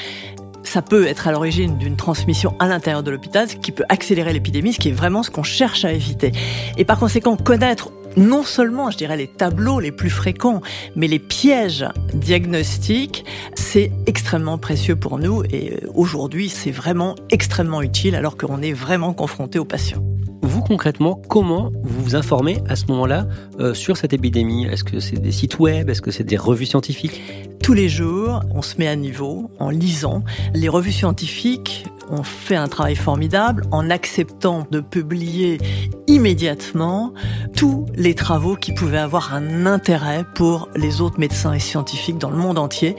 ça 0.64 0.80
peut 0.80 1.06
être 1.06 1.28
à 1.28 1.32
l'origine 1.32 1.76
d'une 1.76 1.96
transmission 1.96 2.54
à 2.58 2.66
l'intérieur 2.66 3.02
de 3.02 3.10
l'hôpital, 3.10 3.48
ce 3.48 3.56
qui 3.56 3.72
peut 3.72 3.84
accélérer 3.88 4.32
l'épidémie, 4.32 4.72
ce 4.72 4.78
qui 4.78 4.88
est 4.88 4.92
vraiment 4.92 5.22
ce 5.22 5.30
qu'on 5.30 5.42
cherche 5.42 5.84
à 5.84 5.92
éviter. 5.92 6.32
Et 6.78 6.84
par 6.84 6.98
conséquent, 6.98 7.36
connaître 7.36 7.90
non 8.16 8.42
seulement, 8.42 8.90
je 8.90 8.96
dirais, 8.96 9.16
les 9.16 9.26
tableaux 9.26 9.80
les 9.80 9.92
plus 9.92 10.10
fréquents, 10.10 10.60
mais 10.96 11.08
les 11.08 11.18
pièges 11.18 11.86
diagnostiques, 12.14 13.24
c'est 13.54 13.90
extrêmement 14.06 14.58
précieux 14.58 14.96
pour 14.96 15.18
nous 15.18 15.42
et 15.44 15.72
euh, 15.72 15.90
aujourd'hui, 15.94 16.48
c'est 16.48 16.70
vraiment 16.70 17.14
extrêmement 17.30 17.82
utile 17.82 18.14
alors 18.14 18.36
qu'on 18.36 18.60
est 18.62 18.72
vraiment 18.72 19.12
confronté 19.14 19.58
aux 19.58 19.64
patients. 19.64 20.11
Concrètement, 20.60 21.20
comment 21.28 21.72
vous 21.82 22.02
vous 22.02 22.16
informez 22.16 22.58
à 22.68 22.76
ce 22.76 22.86
moment-là 22.86 23.26
euh, 23.60 23.74
sur 23.74 23.96
cette 23.96 24.12
épidémie? 24.12 24.66
Est-ce 24.66 24.84
que 24.84 25.00
c'est 25.00 25.20
des 25.20 25.32
sites 25.32 25.58
web? 25.58 25.88
Est-ce 25.88 26.02
que 26.02 26.10
c'est 26.10 26.24
des 26.24 26.36
revues 26.36 26.66
scientifiques? 26.66 27.22
Tous 27.62 27.74
les 27.74 27.88
jours, 27.88 28.42
on 28.54 28.62
se 28.62 28.76
met 28.78 28.88
à 28.88 28.96
niveau 28.96 29.50
en 29.58 29.70
lisant. 29.70 30.24
Les 30.54 30.68
revues 30.68 30.92
scientifiques 30.92 31.86
ont 32.12 32.22
fait 32.22 32.56
un 32.56 32.68
travail 32.68 32.94
formidable 32.94 33.64
en 33.70 33.90
acceptant 33.90 34.66
de 34.70 34.80
publier 34.80 35.58
immédiatement 36.06 37.14
tous 37.56 37.86
les 37.94 38.14
travaux 38.14 38.54
qui 38.54 38.72
pouvaient 38.72 38.98
avoir 38.98 39.34
un 39.34 39.66
intérêt 39.66 40.24
pour 40.34 40.68
les 40.76 41.00
autres 41.00 41.18
médecins 41.18 41.54
et 41.54 41.58
scientifiques 41.58 42.18
dans 42.18 42.30
le 42.30 42.36
monde 42.36 42.58
entier. 42.58 42.96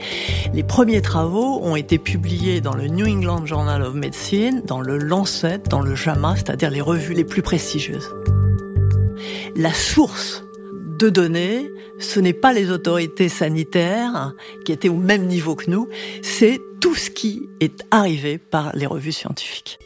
Les 0.52 0.64
premiers 0.64 1.00
travaux 1.00 1.60
ont 1.62 1.76
été 1.76 1.98
publiés 1.98 2.60
dans 2.60 2.74
le 2.74 2.88
New 2.88 3.06
England 3.06 3.46
Journal 3.46 3.82
of 3.82 3.94
Medicine, 3.94 4.62
dans 4.66 4.80
le 4.80 4.98
Lancet, 4.98 5.60
dans 5.70 5.80
le 5.80 5.94
JAMA, 5.94 6.34
c'est-à-dire 6.36 6.70
les 6.70 6.80
revues 6.80 7.14
les 7.14 7.24
plus 7.24 7.42
prestigieuses. 7.42 8.10
La 9.54 9.72
source 9.72 10.44
de 10.98 11.08
données, 11.08 11.70
ce 11.98 12.20
n'est 12.20 12.32
pas 12.32 12.52
les 12.52 12.70
autorités 12.70 13.28
sanitaires 13.28 14.34
qui 14.64 14.72
étaient 14.72 14.88
au 14.88 14.96
même 14.96 15.26
niveau 15.26 15.54
que 15.54 15.70
nous, 15.70 15.88
c'est 16.22 16.60
tout 16.84 16.94
ce 16.94 17.08
qui 17.08 17.40
est 17.60 17.82
arrivé 17.90 18.36
par 18.36 18.76
les 18.76 18.84
revues 18.84 19.10
scientifiques. 19.10 19.78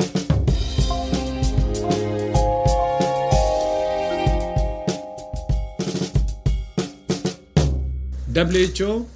WHO 8.35 9.07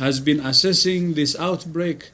has 0.00 0.20
been 0.20 0.40
assessing 0.40 1.12
this 1.12 1.36
outbreak 1.38 2.12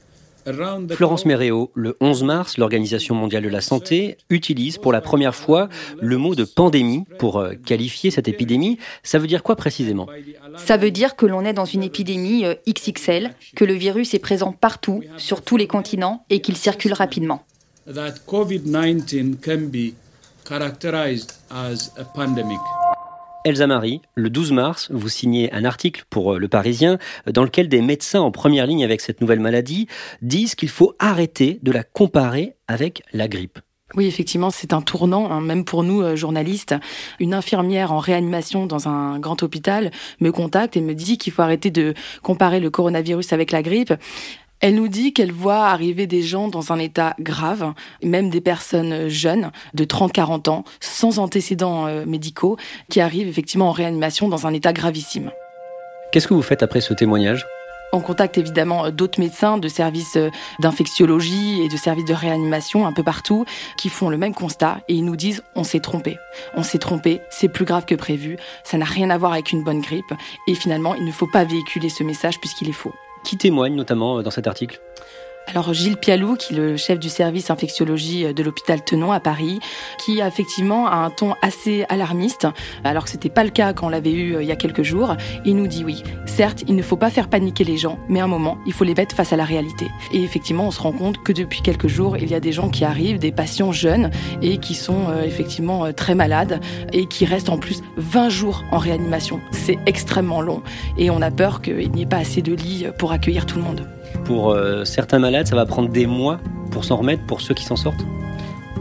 Florence 0.91 1.25
Méréo, 1.25 1.71
le 1.75 1.97
11 2.01 2.23
mars, 2.25 2.59
l'Organisation 2.59 3.15
mondiale 3.15 3.43
de 3.43 3.49
la 3.49 3.61
santé 3.61 4.19
utilise 4.31 4.79
pour 4.79 4.93
la 4.93 5.01
première 5.01 5.35
fois 5.35 5.69
le 6.01 6.19
mot 6.19 6.35
de 6.35 6.45
pandémie 6.45 7.05
pour 7.19 7.39
euh, 7.39 7.55
qualifier 7.55 8.11
cette 8.11 8.29
épidémie. 8.29 8.79
Ça 9.03 9.19
veut 9.19 9.27
dire 9.27 9.43
quoi 9.43 9.57
précisément? 9.57 10.07
Ça 10.57 10.77
veut 10.77 10.91
dire 10.91 11.17
que 11.17 11.27
l'on 11.27 11.45
est 11.45 11.53
dans 11.53 11.65
une 11.65 11.83
épidémie 11.83 12.45
euh, 12.45 12.55
XXL, 12.69 13.35
que 13.57 13.65
le 13.65 13.75
virus 13.75 14.15
est 14.15 14.19
présent 14.19 14.53
partout, 14.53 15.03
sur 15.17 15.43
tous 15.43 15.57
les 15.57 15.67
continents 15.67 16.25
et 16.31 16.41
qu'il 16.41 16.57
circule 16.57 16.93
rapidement. 16.93 17.45
COVID-19 17.87 19.41
can 19.41 19.69
be 19.71 19.95
characterized 20.45 21.33
as 21.51 21.91
a 21.99 22.05
pandemic. 22.05 22.61
Elsa 23.45 23.67
Marie, 23.67 24.01
le 24.15 24.31
12 24.31 24.53
mars, 24.53 24.89
vous 24.91 25.11
signez 25.11 25.53
un 25.53 25.67
article 25.67 26.05
pour 26.09 26.33
euh, 26.33 26.39
Le 26.39 26.49
Parisien 26.49 26.97
dans 27.31 27.45
lequel 27.45 27.69
des 27.69 27.83
médecins 27.83 28.23
en 28.23 28.31
première 28.31 28.67
ligne 28.67 28.83
avec 28.83 29.03
cette 29.03 29.21
nouvelle 29.21 29.39
maladie 29.39 29.87
disent 30.23 30.55
qu'il 30.55 30.71
faut 30.71 30.95
arrêter 30.99 31.59
de 31.63 31.71
la 31.71 31.83
comparer 31.83 32.57
avec 32.69 33.03
la 33.13 33.29
grippe. 33.29 33.59
Oui, 33.97 34.07
effectivement, 34.07 34.51
c'est 34.51 34.73
un 34.73 34.81
tournant, 34.81 35.31
hein, 35.31 35.43
même 35.43 35.67
pour 35.67 35.85
nous, 35.85 36.01
euh, 36.01 36.17
journalistes. 36.17 36.75
Une 37.21 37.35
infirmière 37.35 37.93
en 37.93 37.99
réanimation 37.99 38.65
dans 38.65 38.89
un 38.89 39.19
grand 39.19 39.43
hôpital 39.43 39.91
me 40.21 40.33
contacte 40.33 40.79
et 40.79 40.81
me 40.81 40.95
dit 40.95 41.19
qu'il 41.19 41.33
faut 41.35 41.43
arrêter 41.43 41.71
de 41.71 41.93
comparer 42.23 42.61
le 42.61 42.71
coronavirus 42.71 43.35
avec 43.35 43.53
la 43.53 43.63
grippe. 43.63 43.93
Elle 44.65 44.77
nous 44.77 44.89
dit 44.89 45.13
qu'elle 45.13 45.31
voit 45.31 45.67
arriver 45.67 46.07
des 46.07 46.23
gens 46.23 46.49
dans 46.49 46.73
un 46.73 46.79
état 46.79 47.15
grave, 47.21 47.75
même 48.03 48.31
des 48.31 48.41
personnes 48.41 49.09
jeunes 49.09 49.51
de 49.75 49.85
30-40 49.85 50.49
ans, 50.49 50.65
sans 50.81 51.19
antécédents 51.19 51.87
euh, 51.87 52.07
médicaux, 52.07 52.57
qui 52.89 53.03
arrivent 53.03 53.29
effectivement 53.29 53.69
en 53.69 53.73
réanimation 53.73 54.27
dans 54.27 54.47
un 54.47 54.55
état 54.55 54.73
gravissime. 54.73 55.31
Qu'est-ce 56.11 56.27
que 56.27 56.33
vous 56.33 56.41
faites 56.41 56.63
après 56.63 56.81
ce 56.81 56.95
témoignage? 56.95 57.45
On 57.93 58.01
contacte 58.01 58.39
évidemment 58.39 58.91
d'autres 58.91 59.21
médecins 59.21 59.59
de 59.59 59.69
services 59.69 60.17
euh, 60.17 60.31
d'infectiologie 60.61 61.61
et 61.61 61.69
de 61.69 61.77
services 61.77 62.07
de 62.07 62.15
réanimation 62.15 62.87
un 62.87 62.95
peu 62.95 63.03
partout 63.03 63.45
qui 63.77 63.91
font 63.91 64.09
le 64.09 64.17
même 64.17 64.33
constat 64.33 64.79
et 64.89 64.95
ils 64.95 65.05
nous 65.05 65.17
disent 65.17 65.43
on 65.55 65.65
s'est 65.65 65.81
trompé. 65.81 66.17
On 66.57 66.63
s'est 66.63 66.79
trompé, 66.79 67.21
c'est 67.29 67.49
plus 67.51 67.67
grave 67.67 67.85
que 67.85 67.95
prévu, 67.95 68.39
ça 68.65 68.79
n'a 68.79 68.87
rien 68.87 69.11
à 69.11 69.19
voir 69.19 69.35
avec 69.35 69.53
une 69.53 69.63
bonne 69.63 69.83
grippe. 69.83 70.15
Et 70.49 70.55
finalement 70.55 70.95
il 70.95 71.05
ne 71.05 71.13
faut 71.13 71.29
pas 71.31 71.45
véhiculer 71.45 71.91
ce 71.91 72.03
message 72.03 72.41
puisqu'il 72.41 72.71
est 72.71 72.73
faux 72.73 72.95
qui 73.25 73.37
témoigne 73.37 73.75
notamment 73.75 74.19
euh, 74.19 74.23
dans 74.23 74.31
cet 74.31 74.47
article? 74.47 74.81
Alors 75.47 75.73
Gilles 75.73 75.97
Pialou, 75.97 76.37
qui 76.37 76.55
est 76.55 76.57
le 76.57 76.77
chef 76.77 76.99
du 76.99 77.09
service 77.09 77.51
infectiologie 77.51 78.33
de 78.33 78.43
l'hôpital 78.43 78.83
Tenon 78.83 79.13
à 79.13 79.21
Paris, 79.21 79.61
qui 79.99 80.21
a 80.21 80.27
effectivement 80.27 80.87
a 80.87 80.97
un 80.97 81.11
ton 81.11 81.35
assez 81.43 81.85
alarmiste, 81.89 82.47
alors 82.83 83.05
que 83.05 83.11
c'était 83.11 83.29
pas 83.29 83.45
le 83.45 83.51
cas 83.51 83.73
quand 83.73 83.87
on 83.87 83.91
l'avait 83.91 84.13
eu 84.13 84.35
euh, 84.35 84.43
il 84.43 84.49
y 84.49 84.53
a 84.53 84.57
quelques 84.57 84.83
jours. 84.83 85.17
Il 85.45 85.57
nous 85.57 85.67
dit 85.67 85.85
oui, 85.85 86.03
certes, 86.27 86.65
il 86.67 86.77
ne 86.77 86.83
faut 86.83 86.97
pas 86.97 87.11
faire 87.11 87.29
paniquer 87.29 87.65
les 87.65 87.77
gens, 87.77 87.99
mais 88.09 88.21
à 88.21 88.25
un 88.25 88.29
moment, 88.29 88.59
il 88.67 88.73
faut 88.73 88.85
les 88.85 88.95
mettre 88.95 89.15
face 89.15 89.33
à 89.33 89.37
la 89.37 89.45
réalité. 89.45 89.87
Et 90.13 90.23
effectivement, 90.23 90.67
on 90.67 90.71
se 90.71 90.81
rend 90.81 90.93
compte 90.93 91.23
que 91.23 91.33
depuis 91.33 91.63
quelques 91.63 91.89
jours, 91.89 92.17
il 92.17 92.31
y 92.31 92.35
a 92.35 92.41
des 92.41 92.53
gens 92.53 92.69
qui 92.69 92.85
arrivent, 92.85 93.19
des 93.19 93.33
patients 93.33 93.73
jeunes 93.73 94.11
et 94.43 94.59
qui 94.59 94.75
sont 94.75 95.09
euh, 95.09 95.23
effectivement 95.23 95.85
euh, 95.85 95.93
très 95.93 96.15
malades 96.15 96.61
et 96.93 97.07
qui 97.07 97.25
restent 97.25 97.49
en 97.51 97.59
plus 97.59 97.83
20 97.97 98.29
jours 98.29 98.65
en 98.71 98.79
réanimation. 98.79 99.41
C'est 99.51 99.79
extrêmement 99.87 100.41
long 100.41 100.63
et 100.97 101.11
on 101.11 101.21
a 101.23 101.31
peur 101.31 101.63
qu'il 101.63 101.91
n'y 101.93 102.03
ait 102.03 102.07
pas 102.07 102.19
assez 102.19 102.43
de 102.43 102.55
lits 102.55 102.87
pour 102.99 103.13
accueillir 103.13 103.47
tout 103.47 103.59
le 103.59 103.65
monde. 103.65 103.89
Pour 104.25 104.51
euh, 104.51 104.85
certains 104.85 105.19
malades, 105.19 105.47
ça 105.47 105.57
va 105.57 105.67
prendre 105.67 105.89
des 105.89 106.07
mois 106.07 106.39
pour 106.71 106.85
s'en 106.85 106.97
remettre, 106.97 107.25
pour 107.25 107.41
ceux 107.41 107.55
qui 107.55 107.65
s'en 107.65 107.77
sortent 107.77 108.05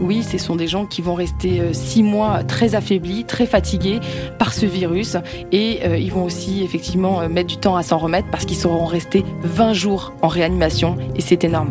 oui, 0.00 0.24
ce 0.24 0.38
sont 0.38 0.56
des 0.56 0.66
gens 0.66 0.86
qui 0.86 1.02
vont 1.02 1.14
rester 1.14 1.60
euh, 1.60 1.72
six 1.72 2.02
mois 2.02 2.42
très 2.42 2.74
affaiblis, 2.74 3.24
très 3.24 3.46
fatigués 3.46 4.00
par 4.40 4.52
ce 4.52 4.66
virus. 4.66 5.16
Et 5.52 5.82
euh, 5.84 5.96
ils 5.96 6.12
vont 6.12 6.24
aussi 6.24 6.64
effectivement 6.64 7.28
mettre 7.28 7.46
du 7.46 7.58
temps 7.58 7.76
à 7.76 7.84
s'en 7.84 7.98
remettre 7.98 8.28
parce 8.28 8.44
qu'ils 8.44 8.56
seront 8.56 8.86
restés 8.86 9.24
20 9.42 9.72
jours 9.72 10.12
en 10.20 10.26
réanimation. 10.26 10.96
Et 11.14 11.20
c'est 11.20 11.44
énorme. 11.44 11.70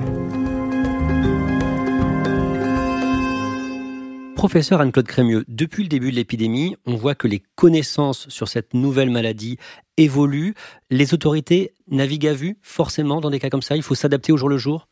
Professeur 4.43 4.81
Anne-Claude 4.81 5.07
Crémieux, 5.07 5.45
depuis 5.47 5.83
le 5.83 5.87
début 5.87 6.11
de 6.11 6.17
l'épidémie, 6.17 6.75
on 6.85 6.97
voit 6.97 7.15
que 7.15 7.29
les 7.29 7.41
connaissances 7.55 8.27
sur 8.27 8.49
cette 8.49 8.73
nouvelle 8.73 9.09
maladie 9.09 9.57
évoluent. 9.95 10.53
Les 10.89 11.13
autorités 11.13 11.71
naviguent 11.87 12.27
à 12.27 12.33
vue, 12.33 12.57
forcément, 12.61 13.21
dans 13.21 13.29
des 13.29 13.39
cas 13.39 13.49
comme 13.49 13.61
ça. 13.61 13.77
Il 13.77 13.83
faut 13.83 13.95
s'adapter 13.95 14.33
au 14.33 14.37
jour 14.37 14.49
le 14.49 14.57
jour? 14.57 14.89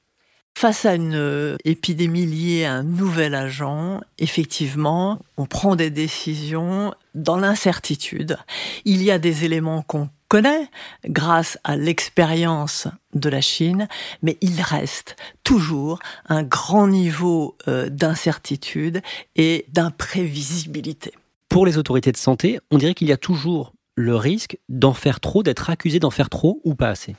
Face 0.58 0.86
à 0.86 0.96
une 0.96 1.16
euh, 1.16 1.58
épidémie 1.66 2.26
liée 2.26 2.64
à 2.64 2.76
un 2.76 2.84
nouvel 2.84 3.36
agent, 3.36 4.00
effectivement, 4.20 5.20
on 5.36 5.46
prend 5.46 5.76
des 5.76 5.90
décisions 5.90 6.94
dans 7.14 7.36
l'incertitude. 7.36 8.38
Il 8.86 9.04
y 9.04 9.12
a 9.12 9.20
des 9.20 9.44
éléments 9.44 9.82
qu'on 9.82 10.10
connaît 10.32 10.70
grâce 11.04 11.58
à 11.66 11.76
l'expérience 11.76 12.88
de 13.14 13.28
la 13.28 13.42
Chine, 13.42 13.90
mais 14.22 14.38
il 14.40 14.62
reste 14.62 15.18
toujours 15.44 16.00
un 16.30 16.42
grand 16.42 16.88
niveau 16.88 17.58
euh, 17.68 17.90
d'incertitude 17.90 19.02
et 19.36 19.66
d'imprévisibilité. 19.74 21.12
Pour 21.50 21.66
les 21.66 21.78
autorités 21.78 22.14
de 22.14 22.18
santé, 22.18 22.62
on 22.72 22.78
dirait 22.78 22.94
qu'il 22.94 23.10
y 23.10 23.12
a 23.12 23.18
toujours 23.18 23.74
le 23.96 24.16
risque 24.16 24.58
d'en 24.70 24.94
faire 24.94 25.20
trop, 25.20 25.44
d'être 25.44 25.70
accusé 25.70 26.00
d'en 26.00 26.12
faire 26.12 26.30
trop 26.30 26.62
ou 26.64 26.76
pas 26.76 26.88
assez. 26.88 27.18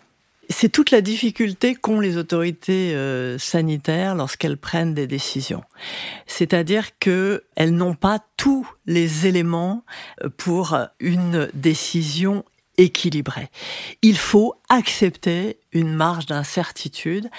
C'est 0.49 0.71
toute 0.71 0.91
la 0.91 1.03
difficulté 1.03 1.75
qu'ont 1.75 2.01
les 2.01 2.17
autorités 2.17 2.95
euh, 2.95 3.37
sanitaires 3.39 4.15
lorsqu'elles 4.15 4.57
prennent 4.57 4.95
des 4.95 5.07
décisions. 5.07 5.65
C'est-à-dire 6.27 6.99
qu'elles 6.99 7.43
n'ont 7.61 7.95
pas 7.95 8.21
tous 8.39 8.67
les 8.87 9.27
éléments 9.27 9.85
euh, 10.25 10.31
pour 10.35 10.79
une 10.99 11.51
décision 11.53 12.45
équilibrée. 12.79 13.51
Il 14.03 14.17
faut 14.17 14.55
accepter 14.69 15.59
une 15.73 15.93
marge 15.93 16.27
d'incertitude, 16.27 17.31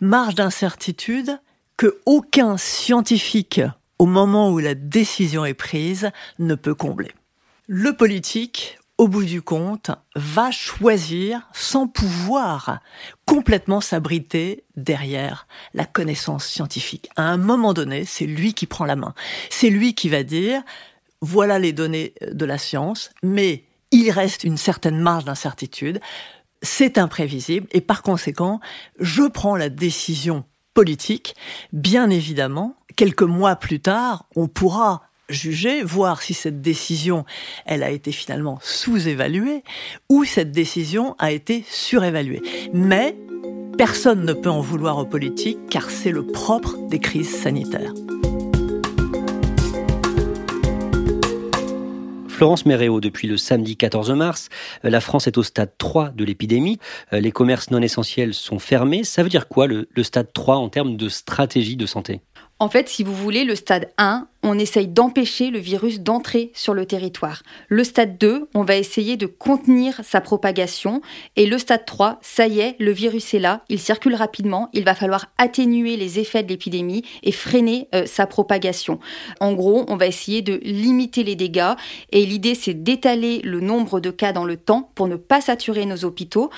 marge 0.00 0.34
d'incertitude 0.34 1.38
que 1.76 2.00
aucun 2.06 2.56
scientifique, 2.56 3.60
au 3.98 4.06
moment 4.06 4.50
où 4.50 4.58
la 4.58 4.74
décision 4.74 5.44
est 5.44 5.54
prise, 5.54 6.10
ne 6.38 6.54
peut 6.54 6.74
combler. 6.74 7.12
Le 7.66 7.92
politique 7.94 8.78
au 8.98 9.08
bout 9.08 9.24
du 9.24 9.42
compte, 9.42 9.90
va 10.14 10.50
choisir 10.50 11.48
sans 11.52 11.86
pouvoir 11.86 12.80
complètement 13.26 13.80
s'abriter 13.80 14.64
derrière 14.76 15.46
la 15.74 15.84
connaissance 15.84 16.46
scientifique. 16.46 17.10
À 17.16 17.24
un 17.24 17.36
moment 17.36 17.74
donné, 17.74 18.04
c'est 18.06 18.26
lui 18.26 18.54
qui 18.54 18.66
prend 18.66 18.86
la 18.86 18.96
main. 18.96 19.14
C'est 19.50 19.68
lui 19.68 19.94
qui 19.94 20.08
va 20.08 20.22
dire, 20.22 20.62
voilà 21.20 21.58
les 21.58 21.72
données 21.72 22.14
de 22.30 22.44
la 22.46 22.56
science, 22.56 23.10
mais 23.22 23.64
il 23.90 24.10
reste 24.10 24.44
une 24.44 24.56
certaine 24.56 24.98
marge 24.98 25.24
d'incertitude, 25.24 26.00
c'est 26.62 26.98
imprévisible, 26.98 27.68
et 27.72 27.80
par 27.80 28.02
conséquent, 28.02 28.60
je 28.98 29.22
prends 29.22 29.56
la 29.56 29.68
décision 29.68 30.44
politique. 30.74 31.34
Bien 31.72 32.10
évidemment, 32.10 32.76
quelques 32.96 33.22
mois 33.22 33.56
plus 33.56 33.80
tard, 33.80 34.26
on 34.36 34.48
pourra 34.48 35.02
juger, 35.28 35.82
voir 35.82 36.22
si 36.22 36.34
cette 36.34 36.60
décision, 36.60 37.24
elle 37.64 37.82
a 37.82 37.90
été 37.90 38.12
finalement 38.12 38.58
sous-évaluée 38.62 39.64
ou 40.08 40.24
cette 40.24 40.52
décision 40.52 41.16
a 41.18 41.32
été 41.32 41.64
surévaluée. 41.68 42.42
Mais 42.72 43.16
personne 43.76 44.24
ne 44.24 44.32
peut 44.32 44.50
en 44.50 44.60
vouloir 44.60 44.98
aux 44.98 45.06
politiques 45.06 45.58
car 45.68 45.90
c'est 45.90 46.12
le 46.12 46.26
propre 46.26 46.76
des 46.88 47.00
crises 47.00 47.34
sanitaires. 47.34 47.92
Florence 52.36 52.66
Méréo, 52.66 53.00
depuis 53.00 53.28
le 53.28 53.38
samedi 53.38 53.78
14 53.78 54.10
mars, 54.10 54.50
la 54.82 55.00
France 55.00 55.26
est 55.26 55.38
au 55.38 55.42
stade 55.42 55.70
3 55.78 56.10
de 56.10 56.22
l'épidémie. 56.22 56.78
Les 57.10 57.32
commerces 57.32 57.70
non 57.70 57.80
essentiels 57.80 58.34
sont 58.34 58.58
fermés. 58.58 59.04
Ça 59.04 59.22
veut 59.22 59.30
dire 59.30 59.48
quoi 59.48 59.66
le, 59.66 59.88
le 59.90 60.02
stade 60.02 60.30
3 60.34 60.56
en 60.56 60.68
termes 60.68 60.98
de 60.98 61.08
stratégie 61.08 61.76
de 61.76 61.86
santé? 61.86 62.20
En 62.58 62.70
fait, 62.70 62.88
si 62.88 63.04
vous 63.04 63.14
voulez, 63.14 63.44
le 63.44 63.54
stade 63.54 63.90
1, 63.98 64.28
on 64.42 64.58
essaye 64.58 64.86
d'empêcher 64.86 65.50
le 65.50 65.58
virus 65.58 66.00
d'entrer 66.00 66.52
sur 66.54 66.72
le 66.72 66.86
territoire. 66.86 67.42
Le 67.68 67.84
stade 67.84 68.16
2, 68.16 68.48
on 68.54 68.62
va 68.62 68.76
essayer 68.76 69.16
de 69.16 69.26
contenir 69.26 70.00
sa 70.04 70.20
propagation. 70.20 71.02
Et 71.34 71.46
le 71.46 71.58
stade 71.58 71.84
3, 71.84 72.18
ça 72.22 72.46
y 72.46 72.60
est, 72.60 72.76
le 72.78 72.92
virus 72.92 73.34
est 73.34 73.40
là, 73.40 73.62
il 73.68 73.80
circule 73.80 74.14
rapidement, 74.14 74.70
il 74.72 74.84
va 74.84 74.94
falloir 74.94 75.26
atténuer 75.36 75.96
les 75.96 76.18
effets 76.18 76.44
de 76.44 76.48
l'épidémie 76.48 77.04
et 77.22 77.32
freiner 77.32 77.88
euh, 77.94 78.06
sa 78.06 78.26
propagation. 78.26 79.00
En 79.40 79.52
gros, 79.52 79.84
on 79.88 79.96
va 79.96 80.06
essayer 80.06 80.40
de 80.40 80.60
limiter 80.62 81.24
les 81.24 81.36
dégâts. 81.36 81.74
Et 82.10 82.24
l'idée, 82.24 82.54
c'est 82.54 82.74
d'étaler 82.74 83.40
le 83.42 83.60
nombre 83.60 84.00
de 84.00 84.10
cas 84.10 84.32
dans 84.32 84.44
le 84.44 84.56
temps 84.56 84.90
pour 84.94 85.08
ne 85.08 85.16
pas 85.16 85.40
saturer 85.40 85.84
nos 85.84 86.04
hôpitaux. 86.04 86.50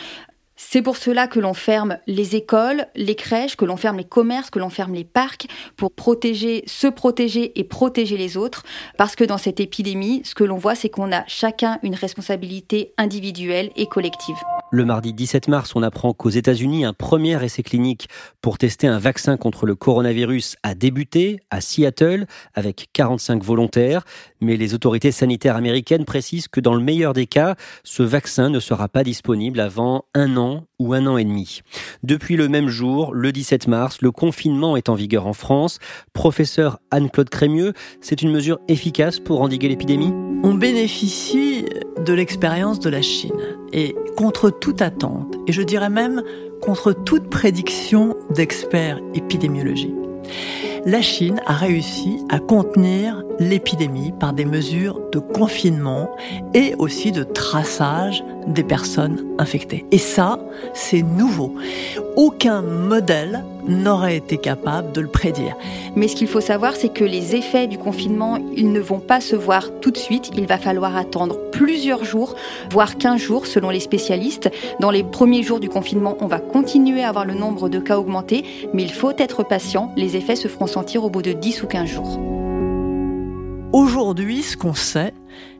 C'est 0.60 0.82
pour 0.82 0.96
cela 0.96 1.28
que 1.28 1.38
l'on 1.38 1.54
ferme 1.54 1.98
les 2.08 2.34
écoles, 2.34 2.86
les 2.96 3.14
crèches, 3.14 3.54
que 3.54 3.64
l'on 3.64 3.76
ferme 3.76 3.96
les 3.96 4.04
commerces, 4.04 4.50
que 4.50 4.58
l'on 4.58 4.70
ferme 4.70 4.92
les 4.92 5.04
parcs 5.04 5.46
pour 5.76 5.92
protéger, 5.92 6.64
se 6.66 6.88
protéger 6.88 7.58
et 7.60 7.62
protéger 7.62 8.16
les 8.16 8.36
autres. 8.36 8.64
Parce 8.96 9.14
que 9.14 9.22
dans 9.22 9.38
cette 9.38 9.60
épidémie, 9.60 10.20
ce 10.24 10.34
que 10.34 10.42
l'on 10.42 10.58
voit, 10.58 10.74
c'est 10.74 10.88
qu'on 10.88 11.12
a 11.12 11.22
chacun 11.28 11.78
une 11.84 11.94
responsabilité 11.94 12.92
individuelle 12.98 13.70
et 13.76 13.86
collective. 13.86 14.34
Le 14.72 14.84
mardi 14.84 15.14
17 15.14 15.46
mars, 15.46 15.72
on 15.76 15.82
apprend 15.84 16.12
qu'aux 16.12 16.28
États-Unis, 16.28 16.84
un 16.84 16.92
premier 16.92 17.42
essai 17.42 17.62
clinique 17.62 18.08
pour 18.42 18.58
tester 18.58 18.88
un 18.88 18.98
vaccin 18.98 19.36
contre 19.36 19.64
le 19.64 19.76
coronavirus 19.76 20.56
a 20.64 20.74
débuté 20.74 21.40
à 21.50 21.60
Seattle 21.60 22.26
avec 22.54 22.88
45 22.92 23.44
volontaires. 23.44 24.04
Mais 24.40 24.56
les 24.56 24.74
autorités 24.74 25.12
sanitaires 25.12 25.56
américaines 25.56 26.04
précisent 26.04 26.48
que 26.48 26.60
dans 26.60 26.74
le 26.74 26.82
meilleur 26.82 27.12
des 27.12 27.26
cas, 27.26 27.54
ce 27.84 28.02
vaccin 28.02 28.50
ne 28.50 28.60
sera 28.60 28.88
pas 28.88 29.04
disponible 29.04 29.60
avant 29.60 30.04
un 30.14 30.36
an 30.36 30.47
ou 30.78 30.94
un 30.94 31.06
an 31.06 31.16
et 31.16 31.24
demi. 31.24 31.62
Depuis 32.02 32.36
le 32.36 32.48
même 32.48 32.68
jour, 32.68 33.12
le 33.14 33.32
17 33.32 33.68
mars, 33.68 33.98
le 34.00 34.10
confinement 34.10 34.76
est 34.76 34.88
en 34.88 34.94
vigueur 34.94 35.26
en 35.26 35.32
France. 35.32 35.78
Professeur 36.12 36.78
Anne-Claude 36.90 37.28
Crémieux, 37.28 37.72
c'est 38.00 38.22
une 38.22 38.32
mesure 38.32 38.58
efficace 38.68 39.18
pour 39.20 39.42
endiguer 39.42 39.68
l'épidémie? 39.68 40.12
On 40.42 40.54
bénéficie 40.54 41.64
de 42.04 42.12
l'expérience 42.12 42.78
de 42.80 42.90
la 42.90 43.02
Chine 43.02 43.32
et 43.72 43.94
contre 44.16 44.50
toute 44.50 44.82
attente, 44.82 45.34
et 45.46 45.52
je 45.52 45.62
dirais 45.62 45.90
même 45.90 46.22
contre 46.62 46.92
toute 46.92 47.28
prédiction 47.28 48.16
d'experts 48.30 49.00
épidémiologiques 49.14 50.07
la 50.84 51.02
Chine 51.02 51.40
a 51.46 51.54
réussi 51.54 52.18
à 52.28 52.38
contenir 52.38 53.22
l'épidémie 53.38 54.12
par 54.12 54.32
des 54.32 54.44
mesures 54.44 55.00
de 55.12 55.18
confinement 55.18 56.08
et 56.54 56.74
aussi 56.78 57.12
de 57.12 57.22
traçage 57.22 58.24
des 58.46 58.64
personnes 58.64 59.24
infectées. 59.38 59.84
Et 59.90 59.98
ça, 59.98 60.40
c'est 60.74 61.02
nouveau. 61.02 61.54
Aucun 62.16 62.62
modèle 62.62 63.44
n'aurait 63.68 64.16
été 64.16 64.38
capable 64.38 64.92
de 64.92 65.00
le 65.00 65.08
prédire. 65.08 65.56
Mais 65.94 66.08
ce 66.08 66.16
qu'il 66.16 66.26
faut 66.26 66.40
savoir, 66.40 66.74
c'est 66.74 66.92
que 66.92 67.04
les 67.04 67.36
effets 67.36 67.66
du 67.66 67.78
confinement, 67.78 68.38
ils 68.56 68.72
ne 68.72 68.80
vont 68.80 68.98
pas 68.98 69.20
se 69.20 69.36
voir 69.36 69.70
tout 69.80 69.90
de 69.90 69.96
suite. 69.96 70.30
Il 70.36 70.46
va 70.46 70.58
falloir 70.58 70.96
attendre 70.96 71.36
plusieurs 71.52 72.04
jours, 72.04 72.34
voire 72.70 72.98
15 72.98 73.20
jours 73.20 73.46
selon 73.46 73.70
les 73.70 73.80
spécialistes. 73.80 74.50
Dans 74.80 74.90
les 74.90 75.04
premiers 75.04 75.42
jours 75.42 75.60
du 75.60 75.68
confinement, 75.68 76.16
on 76.20 76.26
va 76.26 76.40
continuer 76.40 77.04
à 77.04 77.10
avoir 77.10 77.24
le 77.24 77.34
nombre 77.34 77.68
de 77.68 77.78
cas 77.78 77.98
augmenter, 77.98 78.44
mais 78.72 78.82
il 78.82 78.92
faut 78.92 79.12
être 79.18 79.42
patient. 79.42 79.92
Les 79.96 80.16
effets 80.16 80.36
se 80.36 80.48
feront 80.48 80.66
sentir 80.66 81.04
au 81.04 81.10
bout 81.10 81.22
de 81.22 81.32
10 81.32 81.62
ou 81.62 81.66
15 81.66 81.88
jours. 81.88 82.18
Aujourd'hui, 83.72 84.42
ce 84.42 84.56
qu'on 84.56 84.74
sait, 84.74 85.12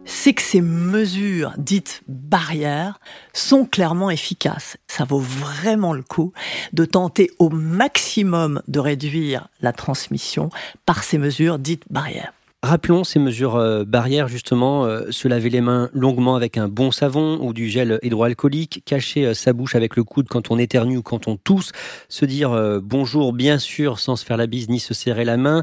c'est 0.08 0.32
que 0.32 0.42
ces 0.42 0.62
mesures 0.62 1.52
dites 1.58 2.02
barrières 2.08 2.98
sont 3.34 3.66
clairement 3.66 4.10
efficaces. 4.10 4.78
Ça 4.86 5.04
vaut 5.04 5.20
vraiment 5.20 5.92
le 5.92 6.02
coup 6.02 6.32
de 6.72 6.86
tenter 6.86 7.30
au 7.38 7.50
maximum 7.50 8.62
de 8.68 8.80
réduire 8.80 9.48
la 9.60 9.72
transmission 9.72 10.48
par 10.86 11.04
ces 11.04 11.18
mesures 11.18 11.58
dites 11.58 11.84
barrières. 11.90 12.32
Rappelons 12.64 13.04
ces 13.04 13.20
mesures 13.20 13.54
euh, 13.54 13.84
barrières, 13.84 14.26
justement, 14.26 14.84
euh, 14.84 15.12
se 15.12 15.28
laver 15.28 15.48
les 15.48 15.60
mains 15.60 15.90
longuement 15.92 16.34
avec 16.34 16.58
un 16.58 16.66
bon 16.66 16.90
savon 16.90 17.38
ou 17.40 17.52
du 17.52 17.68
gel 17.68 18.00
hydroalcoolique, 18.02 18.82
cacher 18.84 19.26
euh, 19.26 19.34
sa 19.34 19.52
bouche 19.52 19.76
avec 19.76 19.94
le 19.94 20.02
coude 20.02 20.26
quand 20.26 20.50
on 20.50 20.58
éternue 20.58 20.96
ou 20.96 21.02
quand 21.02 21.28
on 21.28 21.36
tousse, 21.36 21.70
se 22.08 22.24
dire 22.24 22.50
bonjour 22.82 23.32
bien 23.32 23.58
sûr 23.58 24.00
sans 24.00 24.16
se 24.16 24.24
faire 24.24 24.36
la 24.36 24.48
bise 24.48 24.68
ni 24.68 24.80
se 24.80 24.92
serrer 24.92 25.24
la 25.24 25.36
main. 25.36 25.62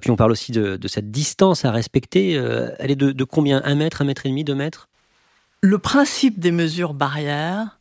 puis 0.00 0.10
on 0.10 0.16
parle 0.16 0.32
aussi 0.32 0.52
de, 0.52 0.78
cette 0.86 1.10
distance 1.10 1.64
à 1.64 1.70
respecter. 1.70 2.32
elle 2.32 2.90
est 2.90 2.96
de, 2.96 3.12
de 3.12 3.24
combien? 3.24 3.62
Un 3.64 3.74
mètre, 3.74 4.02
un 4.02 4.04
mètre 4.04 4.26
et 4.26 4.28
demi, 4.28 4.44
deux 4.44 4.54
mètres? 4.54 4.88
Le 5.62 5.78
principe 5.78 6.38
des 6.38 6.52
mesures 6.52 6.94
barrières, 6.94 7.78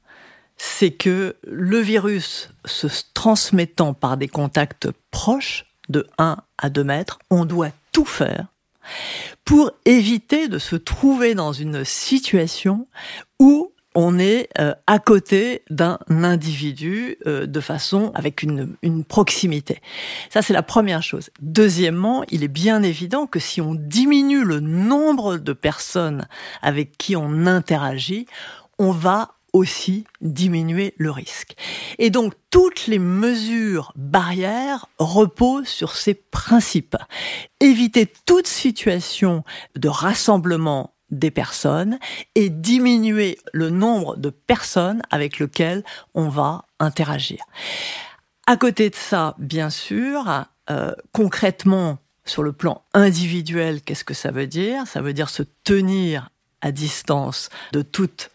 c'est 0.57 0.91
que 0.91 1.35
le 1.45 1.79
virus 1.79 2.49
se 2.63 2.87
transmettant 3.13 3.93
par 3.93 4.17
des 4.17 4.27
contacts 4.27 4.89
proches, 5.11 5.65
de 5.89 6.07
1 6.17 6.37
à 6.57 6.69
2 6.69 6.83
mètres, 6.83 7.19
on 7.29 7.45
doit 7.45 7.71
tout 7.95 8.03
faire 8.03 8.47
pour 9.45 9.71
éviter 9.85 10.49
de 10.49 10.59
se 10.59 10.75
trouver 10.75 11.33
dans 11.33 11.53
une 11.53 11.85
situation 11.85 12.89
où 13.39 13.71
on 13.95 14.19
est 14.19 14.49
euh, 14.59 14.73
à 14.85 14.99
côté 14.99 15.61
d'un 15.69 15.97
individu 16.09 17.15
euh, 17.25 17.45
de 17.45 17.59
façon 17.61 18.11
avec 18.13 18.43
une, 18.43 18.75
une 18.81 19.05
proximité. 19.05 19.81
Ça, 20.29 20.41
c'est 20.41 20.51
la 20.51 20.61
première 20.61 21.03
chose. 21.03 21.29
Deuxièmement, 21.39 22.25
il 22.31 22.43
est 22.43 22.49
bien 22.49 22.83
évident 22.83 23.27
que 23.27 23.39
si 23.39 23.61
on 23.61 23.75
diminue 23.75 24.43
le 24.43 24.59
nombre 24.59 25.37
de 25.37 25.53
personnes 25.53 26.27
avec 26.61 26.97
qui 26.97 27.15
on 27.15 27.45
interagit, 27.45 28.25
on 28.77 28.91
va 28.91 29.34
aussi 29.55 30.03
diminuer 30.19 30.93
le 30.97 31.11
risque. 31.11 31.55
Et 31.97 32.09
donc 32.09 32.33
toutes 32.49 32.87
les 32.87 32.99
mesures 32.99 33.93
barrières 33.95 34.87
reposent 34.99 35.69
sur 35.69 35.95
ces 35.95 36.13
principes. 36.13 36.97
Éviter 37.61 38.05
toute 38.25 38.47
situation 38.47 39.45
de 39.77 39.87
rassemblement 39.87 40.93
des 41.09 41.31
personnes 41.31 41.99
et 42.35 42.49
diminuer 42.49 43.37
le 43.53 43.69
nombre 43.69 44.17
de 44.17 44.29
personnes 44.29 45.01
avec 45.09 45.39
lesquelles 45.39 45.85
on 46.15 46.27
va 46.27 46.65
interagir. 46.79 47.39
À 48.47 48.57
côté 48.57 48.89
de 48.89 48.95
ça, 48.95 49.35
bien 49.39 49.69
sûr, 49.69 50.45
euh, 50.69 50.91
concrètement, 51.13 51.99
sur 52.25 52.43
le 52.43 52.51
plan 52.51 52.83
individuel, 52.93 53.81
qu'est-ce 53.81 54.03
que 54.03 54.13
ça 54.13 54.31
veut 54.31 54.47
dire? 54.47 54.85
Ça 54.85 55.01
veut 55.01 55.13
dire 55.13 55.29
se 55.29 55.43
tenir 55.63 56.29
à 56.61 56.73
distance 56.73 57.49
de 57.71 57.83
toute 57.83 58.31